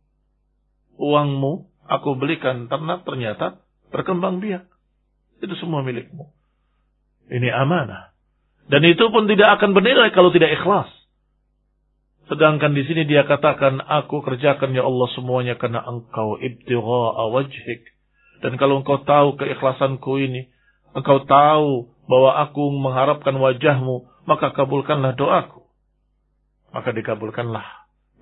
Uangmu, 0.98 1.70
aku 1.86 2.18
belikan 2.18 2.66
ternak 2.66 3.06
ternyata 3.06 3.62
berkembang 3.94 4.42
biak. 4.42 4.66
Itu 5.38 5.54
semua 5.62 5.86
milikmu. 5.86 6.34
Ini 7.30 7.54
amanah. 7.54 8.17
Dan 8.68 8.84
itu 8.84 9.04
pun 9.08 9.24
tidak 9.24 9.58
akan 9.58 9.72
bernilai 9.72 10.12
kalau 10.12 10.28
tidak 10.28 10.52
ikhlas. 10.52 10.88
Sedangkan 12.28 12.76
di 12.76 12.84
sini 12.84 13.08
dia 13.08 13.24
katakan, 13.24 13.80
aku 13.80 14.20
kerjakan 14.20 14.76
ya 14.76 14.84
Allah 14.84 15.08
semuanya 15.16 15.56
karena 15.56 15.80
engkau 15.80 16.36
ibtigha'a 16.36 17.24
wajhik. 17.32 17.82
Dan 18.44 18.60
kalau 18.60 18.84
engkau 18.84 19.00
tahu 19.00 19.40
keikhlasanku 19.40 20.20
ini, 20.20 20.52
engkau 20.92 21.24
tahu 21.24 21.88
bahwa 22.04 22.30
aku 22.44 22.68
mengharapkan 22.76 23.32
wajahmu, 23.32 24.04
maka 24.28 24.52
kabulkanlah 24.52 25.16
doaku. 25.16 25.64
Maka 26.68 26.92
dikabulkanlah 26.92 27.64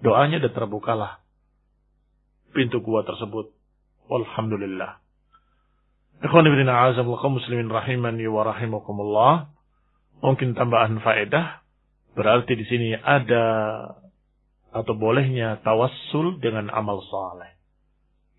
doanya 0.06 0.38
dan 0.38 0.54
terbukalah 0.54 1.18
pintu 2.54 2.78
gua 2.80 3.02
tersebut. 3.02 3.50
Alhamdulillah. 4.06 5.02
Ikhwan 6.24 6.46
ibn 6.48 6.64
a'azamullah 6.64 7.26
muslimin 7.28 7.68
rahimani 7.68 8.24
wa 8.30 8.46
rahimakumullah. 8.46 9.52
Mungkin 10.24 10.56
tambahan 10.56 11.00
faedah 11.00 11.66
Berarti 12.16 12.56
di 12.56 12.64
sini 12.64 12.96
ada 12.96 13.44
atau 14.72 14.94
bolehnya 14.96 15.60
tawassul 15.60 16.40
dengan 16.40 16.72
amal 16.72 17.04
saleh. 17.04 17.52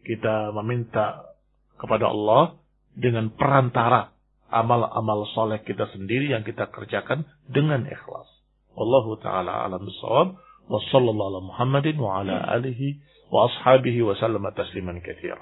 Kita 0.01 0.49
meminta 0.57 1.29
kepada 1.77 2.09
Allah 2.09 2.57
dengan 2.97 3.29
perantara 3.29 4.09
amal-amal 4.49 5.29
soleh 5.37 5.61
kita 5.61 5.85
sendiri 5.93 6.33
yang 6.33 6.41
kita 6.41 6.73
kerjakan 6.73 7.29
dengan 7.45 7.85
ikhlas. 7.85 8.25
Allahu 8.73 9.21
taala 9.21 9.69
alam 9.69 9.85
bisawab 9.85 10.41
wa 10.65 10.79
sallallahu 10.89 11.29
ala 11.37 11.41
Muhammadin 11.45 12.01
wa 12.01 12.25
ala 12.25 12.49
alihi 12.57 12.97
wa 13.29 13.45
ashabihi 13.45 14.01
wa 14.01 14.17
sallama 14.17 14.49
tasliman 14.57 15.05
katsira. 15.05 15.37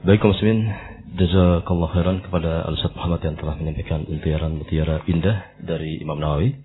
Baik 0.00 0.24
kaum 0.24 0.32
muslimin, 0.32 0.72
jazakallah 1.20 1.92
khairan 1.92 2.24
kepada 2.24 2.64
Al-Ustaz 2.64 2.96
Muhammad 2.96 3.20
yang 3.28 3.36
telah 3.36 3.60
menyampaikan 3.60 4.08
mutiara-mutiara 4.08 5.04
indah 5.04 5.52
dari 5.60 6.00
Imam 6.00 6.16
Nawawi. 6.16 6.56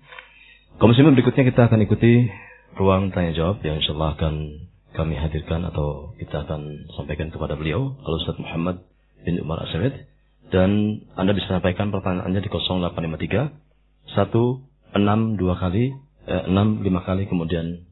Kaum 0.80 0.88
muslimin 0.88 1.12
berikutnya 1.12 1.44
kita 1.44 1.68
akan 1.68 1.84
ikuti 1.84 2.32
ruang 2.80 3.12
tanya 3.12 3.36
jawab 3.36 3.60
yang 3.60 3.84
insyaallah 3.84 4.16
akan 4.16 4.64
kami 4.96 5.20
hadirkan 5.20 5.68
atau 5.68 6.16
kita 6.16 6.48
akan 6.48 6.88
sampaikan 6.96 7.28
kepada 7.28 7.60
beliau 7.60 8.00
Al-Ustaz 8.00 8.40
Muhammad 8.40 8.80
bin 9.28 9.36
Umar 9.44 9.60
Asyamid 9.68 10.08
dan 10.48 11.04
Anda 11.12 11.36
bisa 11.36 11.60
sampaikan 11.60 11.92
pertanyaannya 11.92 12.40
di 12.40 12.48
0853 12.48 14.16
162 14.16 15.36
kali 15.36 15.84
eh, 16.24 16.44
65 16.48 17.08
kali 17.08 17.22
kemudian 17.28 17.87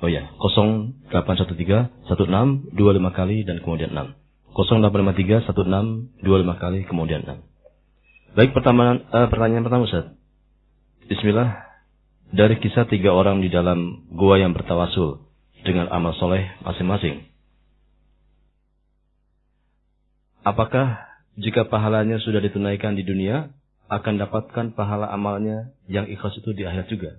Oh 0.00 0.08
ya, 0.08 0.32
0813 0.40 2.08
16 2.08 2.72
25 2.72 3.18
kali 3.18 3.44
dan 3.44 3.60
kemudian 3.60 3.92
6. 3.92 4.16
0853 4.56 5.52
16 5.52 6.24
25 6.24 6.62
kali 6.62 6.80
kemudian 6.88 7.20
6. 7.28 7.36
Baik 8.32 8.56
pertama 8.56 8.96
uh, 8.96 9.28
pertanyaan 9.28 9.66
pertama 9.68 9.84
Ustaz. 9.84 10.16
Bismillah. 11.04 11.68
Dari 12.30 12.62
kisah 12.62 12.86
tiga 12.86 13.10
orang 13.10 13.42
di 13.42 13.50
dalam 13.50 14.06
gua 14.14 14.38
yang 14.38 14.54
bertawasul 14.54 15.26
dengan 15.66 15.90
amal 15.90 16.14
soleh 16.16 16.46
masing-masing. 16.62 17.26
Apakah 20.46 21.10
jika 21.36 21.68
pahalanya 21.68 22.22
sudah 22.22 22.40
ditunaikan 22.40 22.96
di 22.96 23.04
dunia, 23.04 23.52
akan 23.90 24.22
dapatkan 24.22 24.78
pahala 24.78 25.10
amalnya 25.10 25.74
yang 25.90 26.06
ikhlas 26.06 26.38
itu 26.38 26.54
di 26.54 26.62
akhirat 26.64 26.86
juga? 26.86 27.18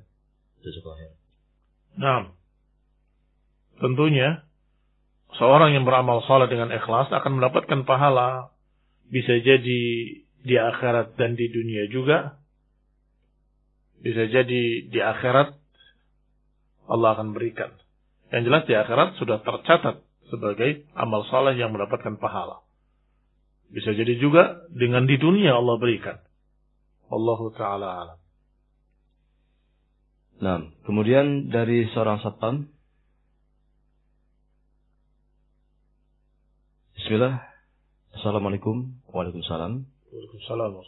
Nah, 1.99 2.31
Tentunya, 3.81 4.45
seorang 5.41 5.73
yang 5.73 5.89
beramal 5.89 6.21
salat 6.29 6.53
dengan 6.53 6.69
ikhlas 6.69 7.09
akan 7.09 7.41
mendapatkan 7.41 7.81
pahala. 7.83 8.53
Bisa 9.09 9.41
jadi 9.41 9.81
di 10.45 10.55
akhirat 10.55 11.17
dan 11.17 11.33
di 11.33 11.49
dunia 11.49 11.89
juga. 11.89 12.37
Bisa 14.05 14.29
jadi 14.29 14.85
di 14.85 14.99
akhirat 15.01 15.57
Allah 16.87 17.09
akan 17.17 17.33
berikan. 17.33 17.73
Yang 18.29 18.43
jelas 18.47 18.63
di 18.69 18.73
akhirat 18.77 19.09
sudah 19.17 19.41
tercatat 19.43 20.05
sebagai 20.31 20.87
amal 20.95 21.27
saleh 21.27 21.59
yang 21.59 21.75
mendapatkan 21.75 22.15
pahala. 22.21 22.63
Bisa 23.71 23.91
jadi 23.91 24.15
juga 24.21 24.63
dengan 24.71 25.03
di 25.09 25.19
dunia 25.19 25.57
Allah 25.57 25.75
berikan. 25.81 26.17
Allahu 27.11 27.51
taala 27.55 27.87
alam. 28.03 28.19
Nah, 30.41 30.57
kemudian 30.87 31.51
dari 31.53 31.85
seorang 31.91 32.23
satpam 32.23 32.71
Bismillah. 37.11 37.43
Assalamualaikum. 38.15 39.03
Waalaikumsalam. 39.11 39.83
Waalaikumsalam. 39.83 40.79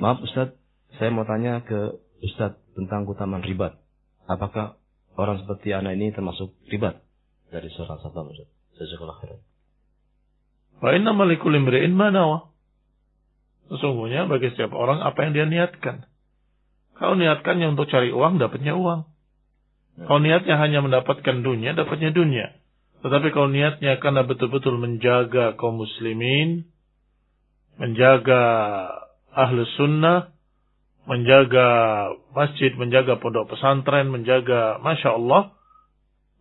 Maaf 0.00 0.24
Ustaz, 0.24 0.56
saya 0.96 1.12
mau 1.12 1.28
tanya 1.28 1.60
ke 1.60 1.92
Ustaz 2.24 2.56
tentang 2.72 3.04
keutamaan 3.04 3.44
ribat. 3.44 3.76
Apakah 4.24 4.80
orang 5.20 5.44
seperti 5.44 5.76
anak 5.76 6.00
ini 6.00 6.08
termasuk 6.16 6.56
ribat 6.72 7.04
dari 7.52 7.68
seorang 7.68 8.00
satpam 8.00 8.32
Ustaz? 8.32 8.48
Jazakallah 8.80 9.20
khairan. 9.20 9.44
Wa 10.80 10.96
inna 10.96 11.12
malikul 11.12 11.52
imri'in 11.52 11.92
manawa. 11.92 12.48
Sesungguhnya 13.68 14.24
bagi 14.24 14.48
setiap 14.48 14.72
orang 14.72 15.04
apa 15.04 15.20
yang 15.20 15.36
dia 15.36 15.44
niatkan. 15.44 16.08
Kalau 16.96 17.12
niatkannya 17.12 17.76
untuk 17.76 17.92
cari 17.92 18.08
uang, 18.08 18.40
dapatnya 18.40 18.72
uang. 18.72 19.04
Kalau 20.00 20.20
niatnya 20.24 20.56
hanya 20.64 20.80
mendapatkan 20.80 21.44
dunia, 21.44 21.76
dapatnya 21.76 22.08
dunia. 22.16 22.56
Tetapi 22.98 23.30
kalau 23.30 23.46
niatnya 23.46 24.02
karena 24.02 24.26
betul-betul 24.26 24.74
menjaga 24.74 25.54
kaum 25.54 25.78
muslimin, 25.78 26.66
menjaga 27.78 28.42
ahlu 29.30 29.62
sunnah, 29.78 30.34
menjaga 31.06 31.66
masjid, 32.34 32.74
menjaga 32.74 33.22
pondok 33.22 33.54
pesantren, 33.54 34.10
menjaga, 34.10 34.82
Masya 34.82 35.14
Allah, 35.14 35.54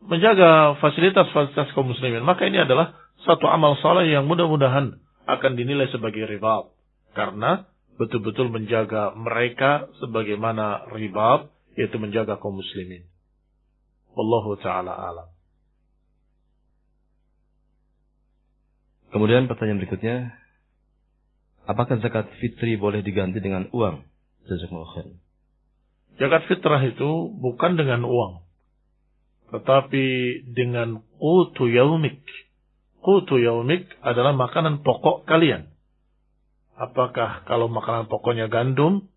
menjaga 0.02 0.76
fasilitas-fasilitas 0.82 1.78
kaum 1.78 1.94
muslimin. 1.94 2.26
Maka 2.26 2.50
ini 2.50 2.66
adalah 2.66 2.98
satu 3.22 3.46
amal 3.46 3.78
soleh 3.80 4.10
yang 4.10 4.26
mudah-mudahan 4.26 4.98
akan 5.30 5.52
dinilai 5.54 5.88
sebagai 5.94 6.26
ribat. 6.26 6.74
Karena 7.14 7.70
betul-betul 8.02 8.50
menjaga 8.50 9.14
mereka 9.14 9.86
sebagaimana 10.02 10.90
ribat, 10.90 11.54
yaitu 11.78 12.02
menjaga 12.02 12.42
kaum 12.42 12.58
muslimin. 12.58 13.06
Wallahu 14.18 14.58
ta'ala 14.58 14.90
alam. 14.90 15.37
Kemudian 19.08 19.48
pertanyaan 19.48 19.80
berikutnya, 19.80 20.36
apakah 21.64 22.04
zakat 22.04 22.28
fitri 22.44 22.76
boleh 22.76 23.00
diganti 23.00 23.40
dengan 23.40 23.72
uang? 23.72 24.04
Zakat 26.18 26.50
fitrah 26.52 26.82
itu 26.84 27.32
bukan 27.40 27.78
dengan 27.80 28.04
uang, 28.04 28.44
tetapi 29.54 30.06
dengan 30.52 31.04
qutu 31.22 31.72
yaumik. 31.72 32.20
Qutu 33.00 33.40
yaumik 33.40 33.88
adalah 34.04 34.36
makanan 34.36 34.84
pokok 34.84 35.24
kalian. 35.24 35.72
Apakah 36.76 37.48
kalau 37.48 37.72
makanan 37.72 38.12
pokoknya 38.12 38.52
gandum, 38.52 39.08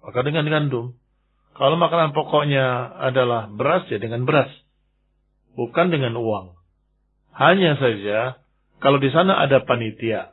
maka 0.00 0.20
dengan 0.22 0.46
gandum. 0.46 0.96
Kalau 1.58 1.76
makanan 1.76 2.16
pokoknya 2.16 2.96
adalah 3.02 3.50
beras, 3.50 3.84
ya 3.90 3.98
dengan 4.00 4.24
beras. 4.24 4.48
Bukan 5.58 5.92
dengan 5.92 6.16
uang. 6.16 6.56
Hanya 7.34 7.76
saja 7.76 8.40
kalau 8.80 8.96
di 8.96 9.12
sana 9.12 9.36
ada 9.36 9.60
panitia, 9.68 10.32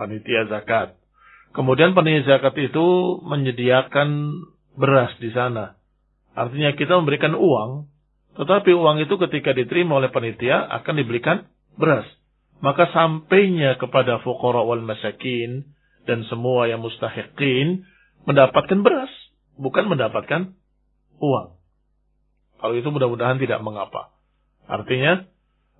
panitia 0.00 0.48
zakat. 0.48 0.96
Kemudian 1.52 1.92
panitia 1.92 2.40
zakat 2.40 2.56
itu 2.56 3.20
menyediakan 3.28 4.40
beras 4.72 5.12
di 5.20 5.28
sana. 5.36 5.76
Artinya 6.32 6.72
kita 6.72 6.96
memberikan 6.96 7.36
uang, 7.36 7.92
tetapi 8.40 8.72
uang 8.72 9.04
itu 9.04 9.20
ketika 9.20 9.52
diterima 9.52 10.00
oleh 10.00 10.08
panitia 10.08 10.64
akan 10.80 10.94
diberikan 10.96 11.44
beras. 11.76 12.08
Maka 12.64 12.88
sampainya 12.96 13.76
kepada 13.76 14.24
fuqara 14.24 14.64
wal 14.64 14.80
masakin 14.80 15.68
dan 16.08 16.24
semua 16.32 16.72
yang 16.72 16.80
mustahiqin 16.80 17.84
mendapatkan 18.24 18.80
beras, 18.80 19.12
bukan 19.60 19.92
mendapatkan 19.92 20.56
uang. 21.20 21.48
Kalau 22.64 22.74
itu 22.78 22.88
mudah-mudahan 22.88 23.36
tidak 23.36 23.60
mengapa. 23.60 24.14
Artinya 24.70 25.26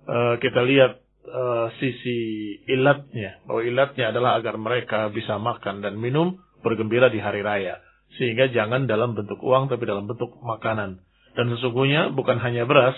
eh, 0.05 0.35
kita 0.37 0.61
lihat 0.67 1.02
uh, 1.27 1.67
sisi 1.79 2.19
ilatnya. 2.67 3.43
Bahwa 3.47 3.61
ilatnya 3.63 4.11
adalah 4.11 4.39
agar 4.39 4.55
mereka 4.59 5.11
bisa 5.11 5.39
makan 5.39 5.83
dan 5.83 5.99
minum 5.99 6.39
bergembira 6.63 7.11
di 7.11 7.19
hari 7.19 7.43
raya. 7.43 7.79
Sehingga 8.19 8.51
jangan 8.53 8.85
dalam 8.85 9.17
bentuk 9.17 9.41
uang 9.41 9.73
tapi 9.73 9.83
dalam 9.89 10.05
bentuk 10.05 10.37
makanan. 10.43 11.01
Dan 11.33 11.45
sesungguhnya 11.53 12.13
bukan 12.13 12.37
hanya 12.39 12.67
beras. 12.69 12.95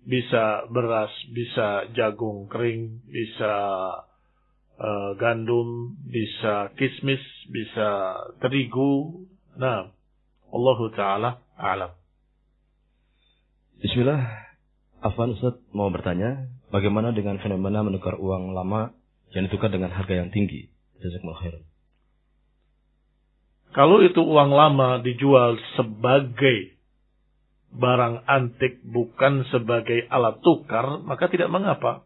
bisa 0.00 0.64
beras, 0.72 1.12
bisa 1.32 1.92
jagung 1.92 2.48
kering, 2.48 3.04
bisa 3.04 3.54
uh, 4.80 5.10
gandum, 5.20 5.96
bisa 6.08 6.72
kismis, 6.80 7.20
bisa 7.52 8.16
terigu. 8.40 9.28
Nah, 9.60 9.92
Allah 10.50 10.78
Ta'ala 10.96 11.30
alam. 11.60 11.92
Bismillah, 13.80 14.20
Afwan 15.00 15.36
Ustaz 15.36 15.56
mau 15.72 15.88
bertanya, 15.88 16.48
bagaimana 16.70 17.10
dengan 17.14 17.38
fenomena 17.42 17.84
menukar 17.84 18.16
uang 18.16 18.54
lama 18.54 18.94
yang 19.34 19.46
ditukar 19.46 19.70
dengan 19.70 19.90
harga 19.94 20.14
yang 20.24 20.30
tinggi? 20.30 20.70
Kalau 23.70 24.02
itu 24.02 24.18
uang 24.18 24.50
lama 24.50 24.98
dijual 24.98 25.54
sebagai 25.78 26.74
barang 27.70 28.26
antik 28.26 28.82
bukan 28.82 29.46
sebagai 29.54 30.10
alat 30.10 30.42
tukar, 30.42 30.98
maka 31.06 31.30
tidak 31.30 31.46
mengapa. 31.54 32.02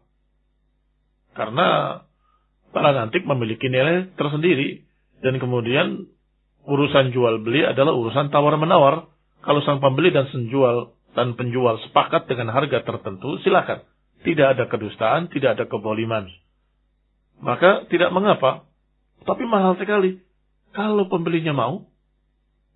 Karena 1.33 1.99
barang 2.69 3.09
antik 3.09 3.25
memiliki 3.25 3.65
nilai 3.67 4.13
tersendiri. 4.13 4.85
Dan 5.25 5.41
kemudian 5.41 6.05
urusan 6.69 7.09
jual 7.09 7.41
beli 7.41 7.65
adalah 7.65 7.97
urusan 7.97 8.29
tawar 8.29 8.61
menawar. 8.61 9.09
Kalau 9.41 9.61
sang 9.65 9.81
pembeli 9.81 10.13
dan 10.13 10.29
penjual 10.29 10.93
dan 11.17 11.33
penjual 11.33 11.81
sepakat 11.89 12.29
dengan 12.29 12.53
harga 12.53 12.85
tertentu, 12.85 13.41
silakan. 13.41 13.81
Tidak 14.25 14.47
ada 14.57 14.65
kedustaan, 14.65 15.29
tidak 15.29 15.61
ada 15.61 15.65
keboliman. 15.69 16.25
Maka 17.45 17.85
tidak 17.93 18.09
mengapa. 18.09 18.65
Tapi 19.21 19.45
mahal 19.45 19.77
sekali. 19.77 20.17
Kalau 20.73 21.07
pembelinya 21.07 21.53
mau, 21.53 21.85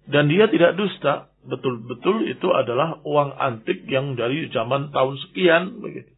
dan 0.09 0.29
dia 0.29 0.49
tidak 0.49 0.77
dusta, 0.77 1.29
betul-betul 1.45 2.25
itu 2.29 2.47
adalah 2.53 3.01
uang 3.05 3.35
antik 3.37 3.85
yang 3.89 4.17
dari 4.17 4.47
zaman 4.53 4.93
tahun 4.93 5.15
sekian, 5.27 5.83
begitu. 5.83 6.11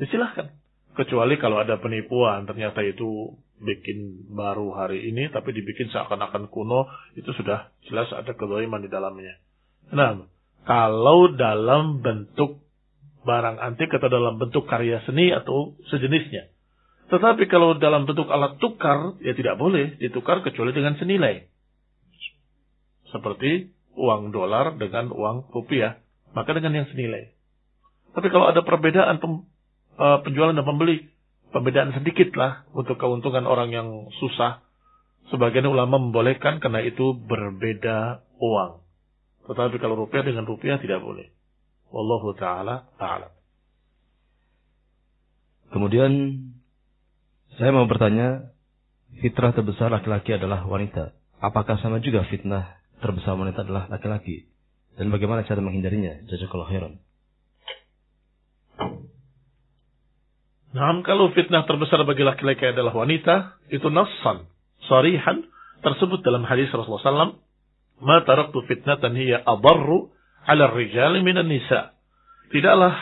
Ya 0.00 0.06
silahkan. 0.12 0.52
Kecuali 0.96 1.36
kalau 1.36 1.60
ada 1.60 1.76
penipuan, 1.76 2.48
ternyata 2.48 2.80
itu 2.80 3.36
bikin 3.60 4.32
baru 4.32 4.72
hari 4.72 5.12
ini, 5.12 5.28
tapi 5.28 5.52
dibikin 5.52 5.92
seakan-akan 5.92 6.48
kuno, 6.48 6.88
itu 7.16 7.28
sudah 7.36 7.72
jelas 7.88 8.08
ada 8.12 8.32
kezaliman 8.32 8.80
di 8.84 8.88
dalamnya. 8.88 9.36
Nah, 9.92 10.24
kalau 10.64 11.32
dalam 11.36 12.00
bentuk 12.00 12.65
barang 13.26 13.58
antik 13.58 13.90
atau 13.90 14.06
dalam 14.06 14.38
bentuk 14.38 14.70
karya 14.70 15.02
seni 15.02 15.34
atau 15.34 15.74
sejenisnya. 15.90 16.54
Tetapi 17.06 17.46
kalau 17.46 17.78
dalam 17.78 18.06
bentuk 18.06 18.26
alat 18.30 18.58
tukar, 18.58 19.18
ya 19.22 19.34
tidak 19.34 19.58
boleh 19.58 19.98
ditukar 19.98 20.42
kecuali 20.42 20.74
dengan 20.74 20.98
senilai. 20.98 21.46
Seperti 23.10 23.70
uang 23.94 24.34
dolar 24.34 24.74
dengan 24.74 25.14
uang 25.14 25.50
rupiah. 25.54 26.02
Maka 26.34 26.52
dengan 26.52 26.82
yang 26.82 26.88
senilai. 26.90 27.32
Tapi 28.12 28.28
kalau 28.28 28.50
ada 28.50 28.60
perbedaan 28.60 29.22
pem, 29.22 29.46
uh, 29.96 30.18
penjualan 30.20 30.52
dan 30.52 30.66
pembeli, 30.66 31.08
perbedaan 31.54 31.96
sedikit 31.96 32.34
lah 32.36 32.66
untuk 32.76 33.00
keuntungan 33.00 33.48
orang 33.48 33.72
yang 33.72 33.88
susah. 34.20 34.60
Sebagian 35.32 35.66
ulama 35.66 35.98
membolehkan 35.98 36.60
karena 36.60 36.84
itu 36.84 37.16
berbeda 37.16 38.22
uang. 38.38 38.84
Tetapi 39.46 39.76
kalau 39.78 39.94
rupiah 40.06 40.26
dengan 40.26 40.44
rupiah 40.44 40.76
tidak 40.78 41.00
boleh. 41.02 41.30
Wallahu 41.90 42.34
ta'ala 42.36 42.90
ta'ala. 42.98 43.30
Kemudian 45.70 46.12
saya 47.56 47.72
mau 47.72 47.88
bertanya, 47.88 48.52
fitrah 49.22 49.56
terbesar 49.56 49.88
laki-laki 49.88 50.36
adalah 50.36 50.62
wanita. 50.68 51.16
Apakah 51.40 51.80
sama 51.80 52.00
juga 52.04 52.24
fitnah 52.28 52.80
terbesar 53.00 53.36
wanita 53.36 53.64
adalah 53.64 53.88
laki-laki? 53.88 54.48
Dan 54.96 55.12
bagaimana 55.12 55.44
cara 55.44 55.60
menghindarinya? 55.60 56.24
Jazakallah 56.28 56.68
khairan. 56.72 56.94
Nah, 60.76 60.92
kalau 61.08 61.32
fitnah 61.32 61.64
terbesar 61.64 62.04
bagi 62.04 62.20
laki-laki 62.20 62.68
adalah 62.68 62.92
wanita, 62.92 63.56
itu 63.72 63.88
nassan, 63.88 64.44
sarihan, 64.84 65.48
tersebut 65.80 66.20
dalam 66.20 66.44
hadis 66.44 66.68
Rasulullah 66.68 67.32
SAW, 67.32 67.40
Ma 67.96 68.20
taraktu 68.28 68.60
fitnatan 68.68 69.16
hiya 69.16 69.40
adarru 69.40 70.12
ala 70.46 70.70
rijali 70.70 71.20
minan 71.26 71.50
nisa. 71.50 71.98
Tidaklah 72.54 72.94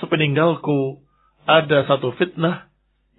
sepeninggalku 0.00 1.04
ada 1.44 1.84
satu 1.84 2.16
fitnah 2.16 2.72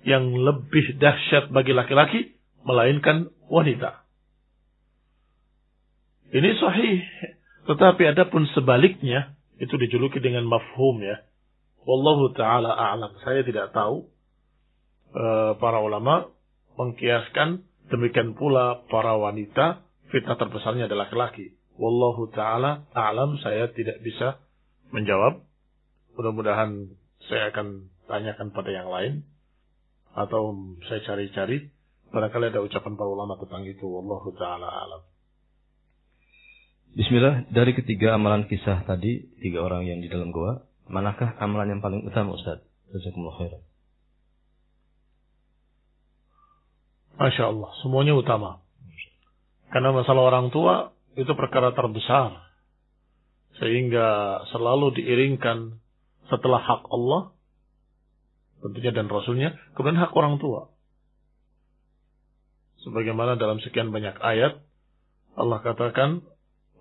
yang 0.04 0.34
lebih 0.36 1.00
dahsyat 1.00 1.54
bagi 1.54 1.72
laki-laki 1.72 2.36
melainkan 2.66 3.32
wanita. 3.48 4.04
Ini 6.34 6.50
sahih. 6.58 7.00
Tetapi 7.64 8.04
ada 8.10 8.28
pun 8.28 8.44
sebaliknya 8.52 9.38
itu 9.62 9.78
dijuluki 9.80 10.20
dengan 10.20 10.44
mafhum 10.44 11.00
ya. 11.00 11.24
Wallahu 11.88 12.36
taala 12.36 12.74
a'lam. 12.74 13.16
Saya 13.24 13.46
tidak 13.46 13.72
tahu 13.72 14.12
e, 15.14 15.26
para 15.62 15.80
ulama 15.80 16.28
mengkiaskan 16.76 17.64
demikian 17.88 18.36
pula 18.36 18.84
para 18.90 19.16
wanita 19.16 19.86
fitnah 20.12 20.36
terbesarnya 20.36 20.90
adalah 20.90 21.08
laki-laki. 21.08 21.56
Wallahu 21.78 22.30
taala 22.34 22.86
a'lam. 22.94 23.42
Saya 23.42 23.70
tidak 23.74 24.02
bisa 24.06 24.42
menjawab. 24.94 25.42
Mudah-mudahan 26.14 26.94
saya 27.26 27.50
akan 27.50 27.90
tanyakan 28.06 28.54
pada 28.54 28.70
yang 28.70 28.90
lain 28.92 29.26
atau 30.14 30.54
saya 30.86 31.02
cari-cari. 31.06 31.74
Barangkali 32.14 32.54
ada 32.54 32.62
ucapan 32.62 32.94
para 32.94 33.10
ulama 33.10 33.42
tentang 33.42 33.66
itu. 33.66 33.86
Wallahu 33.90 34.30
taala 34.38 34.70
alam. 34.70 35.02
Bismillah. 36.94 37.50
Dari 37.50 37.74
ketiga 37.74 38.14
amalan 38.14 38.46
kisah 38.46 38.86
tadi 38.86 39.34
tiga 39.42 39.66
orang 39.66 39.90
yang 39.90 39.98
di 39.98 40.14
dalam 40.14 40.30
gua 40.30 40.62
manakah 40.86 41.34
amalan 41.42 41.74
yang 41.74 41.82
paling 41.82 42.06
utama 42.06 42.38
Ustaz? 42.38 42.62
Jazakumullah 42.94 43.38
khairan. 43.42 43.64
Masya 47.18 47.44
Allah 47.50 47.70
semuanya 47.82 48.14
utama. 48.14 48.62
Karena 49.74 49.90
masalah 49.90 50.30
orang 50.30 50.54
tua 50.54 50.94
itu 51.14 51.32
perkara 51.38 51.74
terbesar 51.78 52.42
sehingga 53.62 54.42
selalu 54.50 54.98
diiringkan 54.98 55.78
setelah 56.30 56.62
hak 56.62 56.90
Allah 56.90 57.34
tentunya 58.64 58.96
dan 58.96 59.12
Rasulnya, 59.12 59.60
kemudian 59.76 60.00
hak 60.00 60.16
orang 60.16 60.40
tua. 60.40 60.72
Sebagaimana 62.88 63.36
dalam 63.36 63.60
sekian 63.60 63.92
banyak 63.92 64.16
ayat, 64.24 64.64
Allah 65.36 65.60
katakan 65.60 66.24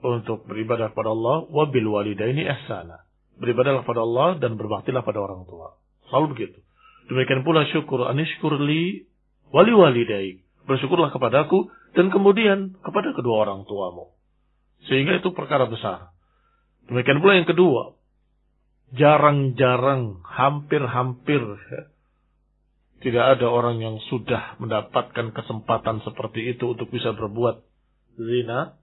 untuk 0.03 0.47
beribadah 0.47 0.95
pada 0.95 1.11
Allah, 1.11 1.47
wabil 1.51 1.87
walidaini 1.91 2.47
ihsana. 2.47 3.03
Beribadahlah 3.39 3.83
pada 3.83 4.03
Allah 4.03 4.29
dan 4.39 4.55
berbaktilah 4.55 5.03
pada 5.03 5.19
orang 5.19 5.43
tua. 5.47 5.75
Selalu 6.11 6.27
begitu. 6.39 6.59
Demikian 7.11 7.43
pula 7.43 7.67
syukur 7.71 8.07
anishkur 8.07 8.55
li 8.63 9.11
wali 9.51 9.73
walidai. 9.75 10.43
Bersyukurlah 10.67 11.11
kepadaku 11.11 11.71
dan 11.99 12.15
kemudian 12.15 12.79
kepada 12.83 13.11
kedua 13.15 13.47
orang 13.47 13.67
tuamu. 13.67 14.15
Sehingga 14.91 15.23
itu 15.23 15.31
perkara 15.35 15.71
besar. 15.71 16.11
Demikian 16.91 17.23
pula 17.23 17.39
yang 17.39 17.47
kedua, 17.47 17.95
jarang-jarang, 18.93 20.21
hampir-hampir 20.27 21.41
ya, 21.41 21.83
tidak 23.03 23.39
ada 23.39 23.47
orang 23.51 23.83
yang 23.83 23.99
sudah 24.07 24.59
mendapatkan 24.63 25.35
kesempatan 25.35 26.03
seperti 26.07 26.55
itu 26.55 26.75
untuk 26.75 26.87
bisa 26.91 27.11
berbuat 27.15 27.63
zina 28.15 28.79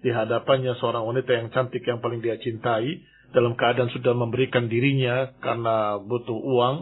di 0.00 0.08
hadapannya 0.08 0.74
seorang 0.80 1.04
wanita 1.04 1.30
yang 1.30 1.48
cantik 1.52 1.84
yang 1.84 2.00
paling 2.00 2.24
dia 2.24 2.40
cintai 2.40 3.04
dalam 3.36 3.52
keadaan 3.56 3.92
sudah 3.92 4.16
memberikan 4.16 4.72
dirinya 4.72 5.36
karena 5.44 6.00
butuh 6.00 6.36
uang. 6.36 6.76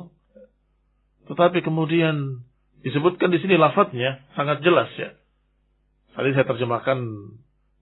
Tetapi 1.31 1.63
kemudian 1.63 2.43
disebutkan 2.87 3.31
di 3.31 3.39
sini 3.43 3.59
lafadznya 3.59 4.25
sangat 4.39 4.63
jelas 4.63 4.91
ya. 4.95 5.15
Tadi 6.15 6.35
saya 6.35 6.47
terjemahkan 6.49 6.99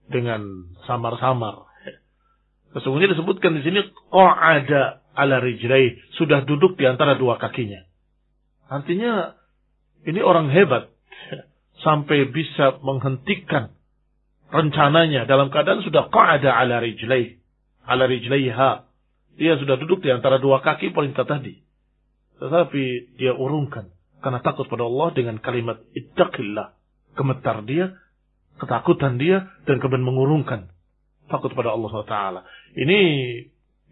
dengan 0.09 0.69
samar-samar. 0.89 1.69
Sesungguhnya 2.73 3.13
disebutkan 3.13 3.57
di 3.57 3.65
sini 3.65 3.81
ada 4.13 5.01
ala 5.17 5.37
rijlai, 5.41 5.97
sudah 6.17 6.45
duduk 6.45 6.77
di 6.77 6.85
antara 6.85 7.17
dua 7.17 7.41
kakinya. 7.41 7.81
Artinya 8.69 9.33
ini 10.05 10.21
orang 10.21 10.53
hebat 10.53 10.93
sampai 11.81 12.29
bisa 12.29 12.77
menghentikan 12.85 13.73
rencananya 14.53 15.25
dalam 15.25 15.49
keadaan 15.49 15.81
sudah 15.81 16.09
qa'ada 16.13 16.53
ala 16.53 16.81
rijlai, 16.81 17.41
ala 17.85 18.05
rijlaiha. 18.05 18.85
Dia 19.39 19.55
sudah 19.55 19.79
duduk 19.79 20.03
di 20.03 20.11
antara 20.11 20.37
dua 20.37 20.59
kaki 20.59 20.91
wanita 20.91 21.23
tadi. 21.23 21.57
Tetapi 22.39 23.15
dia 23.19 23.35
urungkan 23.35 23.91
karena 24.19 24.39
takut 24.43 24.67
pada 24.67 24.87
Allah 24.87 25.09
dengan 25.15 25.39
kalimat 25.39 25.79
ittaqillah. 25.95 26.75
Gemetar 27.15 27.65
dia, 27.67 27.97
ketakutan 28.59 29.15
dia 29.17 29.47
dan 29.63 29.79
kemudian 29.79 30.03
mengurungkan 30.05 30.69
takut 31.31 31.55
pada 31.55 31.71
Allah 31.73 31.89
SWT. 31.89 32.15
Ini 32.75 32.99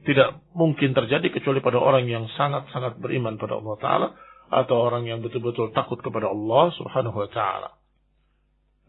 tidak 0.03 0.43
mungkin 0.53 0.93
terjadi 0.93 1.27
kecuali 1.34 1.63
pada 1.63 1.80
orang 1.80 2.06
yang 2.06 2.30
sangat-sangat 2.36 3.01
beriman 3.01 3.39
pada 3.39 3.58
Allah 3.58 3.75
Ta'ala 3.80 4.08
atau 4.47 4.75
orang 4.80 5.08
yang 5.08 5.19
betul-betul 5.19 5.75
takut 5.75 5.99
kepada 5.99 6.32
Allah 6.32 6.71
Subhanahu 6.80 7.17
wa 7.19 7.30
taala. 7.30 7.69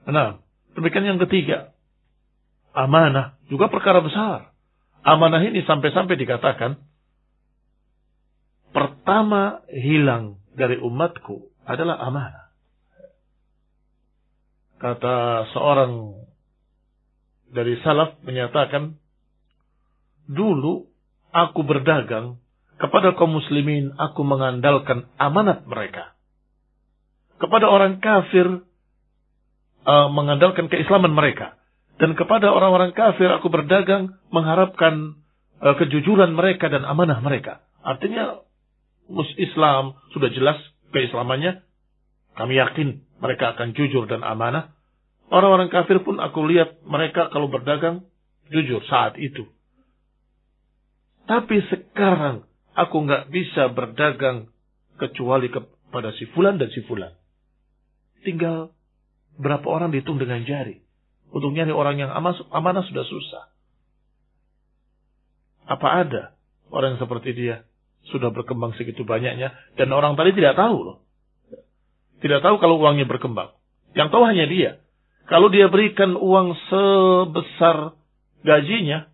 Nah, 0.08 0.38
demikian 0.78 1.04
yang 1.04 1.20
ketiga. 1.26 1.74
Amanah 2.72 3.34
juga 3.50 3.66
perkara 3.66 3.98
besar. 3.98 4.54
Amanah 5.02 5.42
ini 5.42 5.66
sampai-sampai 5.66 6.14
dikatakan 6.14 6.78
pertama 8.70 9.66
hilang 9.72 10.38
dari 10.54 10.78
umatku 10.78 11.50
adalah 11.66 11.98
amanah. 12.06 12.47
Kata 14.78 15.46
seorang 15.50 16.14
dari 17.50 17.74
salaf 17.82 18.20
menyatakan, 18.22 18.94
dulu 20.30 20.86
aku 21.34 21.60
berdagang 21.66 22.38
kepada 22.78 23.18
kaum 23.18 23.34
muslimin 23.34 23.90
aku 23.98 24.22
mengandalkan 24.22 25.10
amanat 25.18 25.66
mereka. 25.66 26.14
Kepada 27.42 27.66
orang 27.66 27.98
kafir 27.98 28.62
uh, 29.86 30.08
mengandalkan 30.14 30.70
keislaman 30.70 31.10
mereka. 31.10 31.58
Dan 31.98 32.14
kepada 32.14 32.54
orang-orang 32.54 32.94
kafir 32.94 33.26
aku 33.34 33.50
berdagang 33.50 34.14
mengharapkan 34.30 35.18
uh, 35.58 35.74
kejujuran 35.74 36.38
mereka 36.38 36.70
dan 36.70 36.86
amanah 36.86 37.18
mereka. 37.18 37.66
Artinya 37.82 38.46
Islam 39.40 39.98
sudah 40.14 40.30
jelas 40.30 40.58
keislamannya. 40.94 41.66
Kami 42.38 42.54
yakin 42.54 43.02
mereka 43.18 43.54
akan 43.54 43.74
jujur 43.74 44.06
dan 44.06 44.22
amanah. 44.22 44.74
Orang-orang 45.28 45.68
kafir 45.68 46.00
pun 46.00 46.16
aku 46.22 46.48
lihat 46.48 46.80
mereka 46.88 47.28
kalau 47.28 47.52
berdagang 47.52 48.08
jujur 48.48 48.80
saat 48.88 49.20
itu. 49.20 49.44
Tapi 51.28 51.60
sekarang 51.68 52.48
aku 52.72 52.96
nggak 53.04 53.28
bisa 53.28 53.68
berdagang 53.68 54.48
kecuali 54.96 55.52
kepada 55.52 56.16
si 56.16 56.24
fulan 56.32 56.56
dan 56.56 56.72
si 56.72 56.80
fulan. 56.88 57.12
Tinggal 58.24 58.72
berapa 59.36 59.64
orang 59.68 59.92
dihitung 59.92 60.16
dengan 60.16 60.42
jari. 60.48 60.80
Untuk 61.28 61.52
nyari 61.52 61.76
orang 61.76 62.00
yang 62.00 62.10
amanah 62.48 62.84
sudah 62.88 63.04
susah. 63.04 63.44
Apa 65.68 66.08
ada 66.08 66.22
orang 66.72 66.96
seperti 66.96 67.36
dia 67.36 67.68
sudah 68.08 68.32
berkembang 68.32 68.72
segitu 68.80 69.04
banyaknya 69.04 69.52
dan 69.76 69.92
orang 69.92 70.16
tadi 70.16 70.32
tidak 70.32 70.56
tahu 70.56 70.76
loh. 70.80 70.98
Tidak 72.18 72.40
tahu 72.42 72.58
kalau 72.58 72.82
uangnya 72.82 73.06
berkembang. 73.06 73.54
Yang 73.94 74.08
tahu 74.10 74.22
hanya 74.26 74.46
dia. 74.50 74.70
Kalau 75.28 75.52
dia 75.52 75.68
berikan 75.68 76.16
uang 76.16 76.56
sebesar 76.72 77.94
gajinya, 78.42 79.12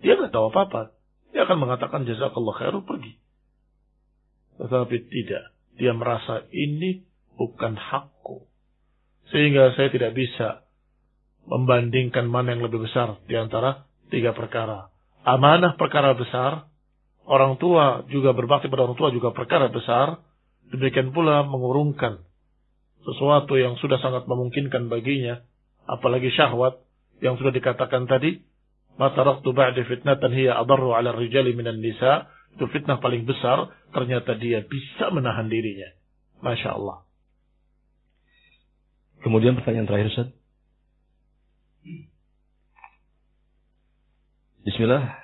dia 0.00 0.16
nggak 0.16 0.32
tahu 0.32 0.50
apa-apa. 0.50 0.96
Dia 1.30 1.46
akan 1.46 1.58
mengatakan 1.62 2.08
jazakallah 2.08 2.56
khairu 2.58 2.80
pergi. 2.82 3.14
Tetapi 4.58 4.96
tidak. 5.12 5.52
Dia 5.78 5.92
merasa 5.94 6.48
ini 6.50 7.06
bukan 7.38 7.76
hakku. 7.78 8.44
Sehingga 9.30 9.76
saya 9.78 9.92
tidak 9.94 10.16
bisa 10.16 10.66
membandingkan 11.46 12.26
mana 12.26 12.56
yang 12.56 12.66
lebih 12.66 12.84
besar 12.84 13.20
di 13.30 13.38
antara 13.38 13.86
tiga 14.10 14.34
perkara. 14.34 14.90
Amanah 15.22 15.76
perkara 15.78 16.16
besar, 16.16 16.66
orang 17.28 17.60
tua 17.60 18.04
juga 18.08 18.32
berbakti 18.34 18.66
pada 18.66 18.88
orang 18.88 18.98
tua 18.98 19.12
juga 19.14 19.30
perkara 19.30 19.68
besar, 19.68 20.18
demikian 20.72 21.12
pula 21.12 21.44
mengurungkan 21.46 22.24
sesuatu 23.04 23.56
yang 23.56 23.80
sudah 23.80 23.98
sangat 23.98 24.28
memungkinkan 24.28 24.92
baginya, 24.92 25.40
apalagi 25.88 26.28
syahwat 26.32 26.80
yang 27.20 27.36
sudah 27.40 27.52
dikatakan 27.52 28.08
tadi, 28.08 28.44
Mataraktu 29.00 29.56
ba'di 29.56 29.80
fitnatan 29.88 30.28
hiya 30.36 30.60
adarru 30.60 30.92
ala 30.92 31.16
rijali 31.16 31.56
minan 31.56 31.80
nisa. 31.80 32.28
Itu 32.52 32.68
fitnah 32.68 33.00
paling 33.00 33.24
besar. 33.24 33.72
Ternyata 33.96 34.36
dia 34.36 34.60
bisa 34.60 35.08
menahan 35.08 35.48
dirinya. 35.48 35.88
Masya 36.44 36.76
Allah. 36.76 37.08
Kemudian 39.24 39.56
pertanyaan 39.56 39.88
terakhir 39.88 40.12
Ustaz. 40.12 40.28
Bismillah. 44.68 45.16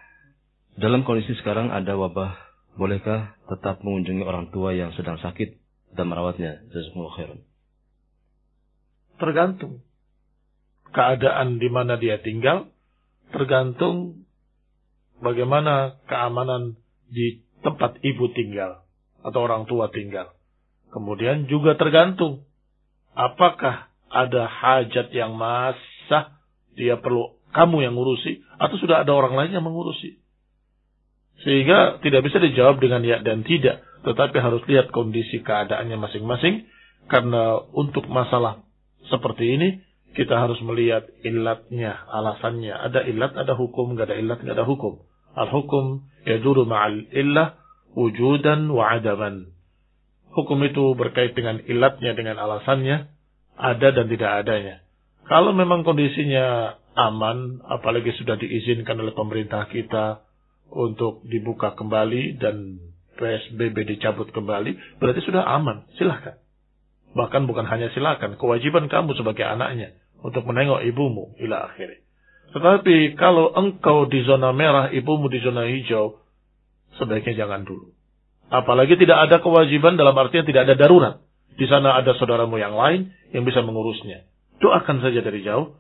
Dalam 0.81 1.05
kondisi 1.05 1.37
sekarang 1.41 1.69
ada 1.69 2.01
wabah. 2.01 2.33
Bolehkah 2.81 3.37
tetap 3.49 3.81
mengunjungi 3.85 4.25
orang 4.25 4.53
tua 4.53 4.73
yang 4.73 4.93
sedang 4.97 5.17
sakit 5.17 5.57
dan 5.97 6.13
merawatnya? 6.13 6.65
Jazakumullah 6.73 7.17
khairan. 7.17 7.41
Tergantung 9.17 9.87
keadaan 10.93 11.61
di 11.61 11.69
mana 11.69 12.01
dia 12.01 12.17
tinggal 12.25 12.73
tergantung 13.35 14.25
bagaimana 15.21 16.01
keamanan 16.09 16.81
di 17.13 17.45
tempat 17.61 18.01
ibu 18.01 18.31
tinggal 18.33 18.87
atau 19.21 19.41
orang 19.45 19.69
tua 19.69 19.91
tinggal. 19.91 20.33
Kemudian 20.89 21.51
juga 21.51 21.75
tergantung 21.75 22.47
apakah 23.13 23.91
ada 24.09 24.47
hajat 24.47 25.11
yang 25.13 25.35
masa 25.35 26.39
dia 26.79 26.97
perlu 27.01 27.37
kamu 27.53 27.89
yang 27.89 27.95
ngurusi 27.97 28.45
atau 28.61 28.77
sudah 28.77 29.03
ada 29.03 29.13
orang 29.13 29.35
lain 29.35 29.57
yang 29.57 29.65
mengurusi. 29.65 30.21
Sehingga 31.45 32.01
tidak 32.01 32.25
bisa 32.25 32.41
dijawab 32.41 32.81
dengan 32.81 33.05
ya 33.05 33.21
dan 33.21 33.45
tidak, 33.45 33.85
tetapi 34.09 34.37
harus 34.41 34.65
lihat 34.65 34.89
kondisi 34.93 35.45
keadaannya 35.45 36.01
masing-masing 36.01 36.65
karena 37.13 37.61
untuk 37.77 38.09
masalah 38.09 38.66
seperti 39.09 39.45
ini 39.59 39.69
kita 40.17 40.33
harus 40.33 40.57
melihat 40.65 41.05
ilatnya, 41.21 41.93
alasannya. 42.09 42.73
Ada 42.73 43.05
ilat, 43.05 43.37
ada 43.37 43.53
hukum, 43.53 43.93
nggak 43.93 44.09
ada 44.09 44.17
ilat, 44.17 44.39
nggak 44.41 44.57
ada 44.57 44.65
hukum. 44.65 45.05
Al-hukum 45.37 46.09
yaduru 46.25 46.65
ma'al 46.65 47.13
illah 47.13 47.61
wujudan 47.93 48.73
wa 48.73 48.97
adaman. 48.97 49.53
Hukum 50.33 50.57
itu 50.65 50.97
berkait 50.97 51.37
dengan 51.37 51.61
ilatnya, 51.69 52.17
dengan 52.17 52.41
alasannya, 52.41 53.13
ada 53.57 53.89
dan 53.93 54.07
tidak 54.09 54.31
adanya. 54.45 54.81
Kalau 55.29 55.53
memang 55.53 55.85
kondisinya 55.85 56.77
aman, 56.97 57.61
apalagi 57.69 58.17
sudah 58.17 58.41
diizinkan 58.41 58.97
oleh 58.97 59.13
pemerintah 59.13 59.69
kita 59.69 60.25
untuk 60.73 61.25
dibuka 61.29 61.77
kembali 61.77 62.41
dan 62.41 62.81
PSBB 63.17 63.97
dicabut 63.97 64.33
kembali, 64.33 65.01
berarti 65.01 65.21
sudah 65.25 65.45
aman. 65.45 65.85
Silahkan. 66.01 66.41
Bahkan 67.17 67.49
bukan 67.49 67.65
hanya 67.65 67.89
silakan, 67.97 68.37
kewajiban 68.37 68.93
kamu 68.93 69.17
sebagai 69.17 69.49
anaknya 69.49 69.97
untuk 70.21 70.45
menengok 70.45 70.85
ibumu 70.85 71.33
ila 71.41 71.73
akhirnya. 71.73 72.05
Tetapi 72.53 73.17
kalau 73.17 73.57
engkau 73.57 74.05
di 74.05 74.21
zona 74.29 74.53
merah, 74.53 74.93
ibumu 74.93 75.33
di 75.33 75.41
zona 75.41 75.65
hijau, 75.65 76.21
sebaiknya 77.01 77.47
jangan 77.47 77.65
dulu. 77.65 77.97
Apalagi 78.53 79.01
tidak 79.01 79.27
ada 79.27 79.37
kewajiban 79.43 79.99
dalam 79.99 80.15
artian 80.15 80.45
tidak 80.45 80.69
ada 80.69 80.77
darurat. 80.79 81.15
Di 81.57 81.65
sana 81.67 81.97
ada 81.97 82.13
saudaramu 82.21 82.61
yang 82.61 82.77
lain 82.77 83.17
yang 83.33 83.49
bisa 83.49 83.65
mengurusnya. 83.65 84.29
Doakan 84.61 85.01
saja 85.01 85.25
dari 85.25 85.41
jauh. 85.41 85.73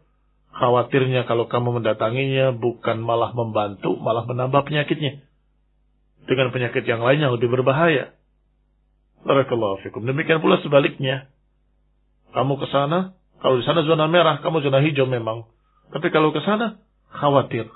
Khawatirnya 0.56 1.28
kalau 1.28 1.52
kamu 1.52 1.84
mendatanginya 1.84 2.56
bukan 2.56 2.96
malah 3.04 3.36
membantu, 3.36 3.92
malah 4.00 4.24
menambah 4.24 4.64
penyakitnya. 4.64 5.20
Dengan 6.24 6.48
penyakit 6.48 6.82
yang 6.88 7.04
lain 7.04 7.20
yang 7.20 7.32
lebih 7.36 7.52
berbahaya. 7.52 8.16
Barakallahu 9.24 9.80
fikum. 9.86 10.04
Demikian 10.04 10.42
pula 10.42 10.60
sebaliknya. 10.60 11.30
Kamu 12.34 12.60
ke 12.60 12.66
sana, 12.68 13.16
kalau 13.40 13.56
di 13.56 13.64
sana 13.64 13.86
zona 13.86 14.10
merah, 14.10 14.42
kamu 14.44 14.60
zona 14.60 14.82
hijau 14.84 15.08
memang. 15.08 15.48
Tapi 15.94 16.12
kalau 16.12 16.34
ke 16.34 16.42
sana, 16.44 16.82
khawatir. 17.14 17.70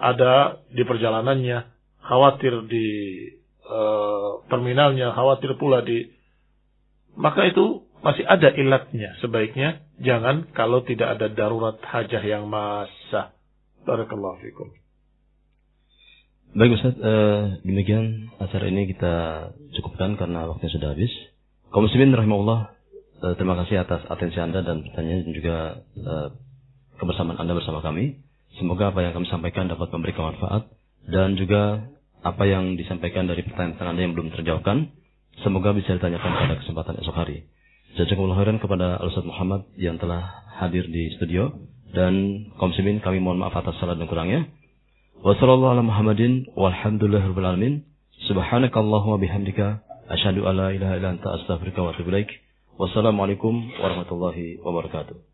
Ada 0.00 0.64
di 0.72 0.82
perjalanannya, 0.84 1.58
khawatir 2.00 2.64
di 2.68 2.86
uh, 3.68 4.44
terminalnya, 4.48 5.12
khawatir 5.12 5.56
pula 5.60 5.84
di... 5.84 6.08
Maka 7.16 7.48
itu 7.48 7.84
masih 8.00 8.24
ada 8.24 8.48
ilatnya. 8.56 9.16
Sebaiknya 9.20 9.84
jangan 10.00 10.48
kalau 10.56 10.80
tidak 10.84 11.20
ada 11.20 11.28
darurat 11.28 11.76
hajah 11.84 12.24
yang 12.24 12.48
masa. 12.48 13.36
Barakallahu 13.84 14.40
fikum. 14.40 14.79
Baik 16.50 16.82
Ustaz, 16.82 16.98
uh, 16.98 17.62
demikian 17.62 18.26
acara 18.42 18.66
ini 18.66 18.90
kita 18.90 19.14
cukupkan 19.78 20.18
karena 20.18 20.50
waktunya 20.50 20.74
sudah 20.74 20.98
habis. 20.98 21.14
Kaum 21.70 21.86
muslimin 21.86 22.10
rahimahullah, 22.10 22.74
uh, 23.22 23.34
terima 23.38 23.54
kasih 23.62 23.86
atas 23.86 24.02
atensi 24.10 24.34
Anda 24.42 24.66
dan 24.66 24.82
pertanyaan 24.82 25.30
dan 25.30 25.34
juga 25.38 25.56
uh, 25.94 26.34
kebersamaan 26.98 27.38
Anda 27.38 27.54
bersama 27.54 27.86
kami. 27.86 28.18
Semoga 28.58 28.90
apa 28.90 28.98
yang 28.98 29.14
kami 29.14 29.30
sampaikan 29.30 29.70
dapat 29.70 29.94
memberikan 29.94 30.34
manfaat 30.34 30.66
dan 31.06 31.38
juga 31.38 31.86
apa 32.26 32.42
yang 32.42 32.74
disampaikan 32.74 33.30
dari 33.30 33.46
pertanyaan 33.46 33.94
Anda 33.94 34.10
yang 34.10 34.18
belum 34.18 34.34
terjawabkan, 34.34 34.90
semoga 35.46 35.70
bisa 35.70 35.94
ditanyakan 36.02 36.34
pada 36.34 36.54
kesempatan 36.66 36.98
esok 36.98 37.14
hari. 37.14 37.46
Jazakumullah 37.94 38.42
khairan 38.42 38.58
kepada 38.58 38.98
Al-Ustaz 38.98 39.22
Muhammad 39.22 39.70
yang 39.78 40.02
telah 40.02 40.50
hadir 40.58 40.82
di 40.90 41.14
studio 41.14 41.54
dan 41.94 42.42
kaum 42.58 42.74
muslimin 42.74 42.98
kami 42.98 43.22
mohon 43.22 43.38
maaf 43.38 43.54
atas 43.54 43.78
salah 43.78 43.94
dan 43.94 44.10
kurangnya. 44.10 44.50
Alamin. 47.44 47.84
Subhanakallahumma 48.24 49.20
bihamdika 49.20 49.84
asyhadu 50.08 50.48
ilaha 50.72 50.96
illa 50.96 51.08
anta 51.12 51.36
astaghfiruka 51.36 51.84
wa 51.84 51.92
atubu 51.92 52.08
ilaik. 52.08 52.40
Wassalamualaikum 52.80 53.68
warahmatullahi 53.84 54.64
wabarakatuh. 54.64 55.29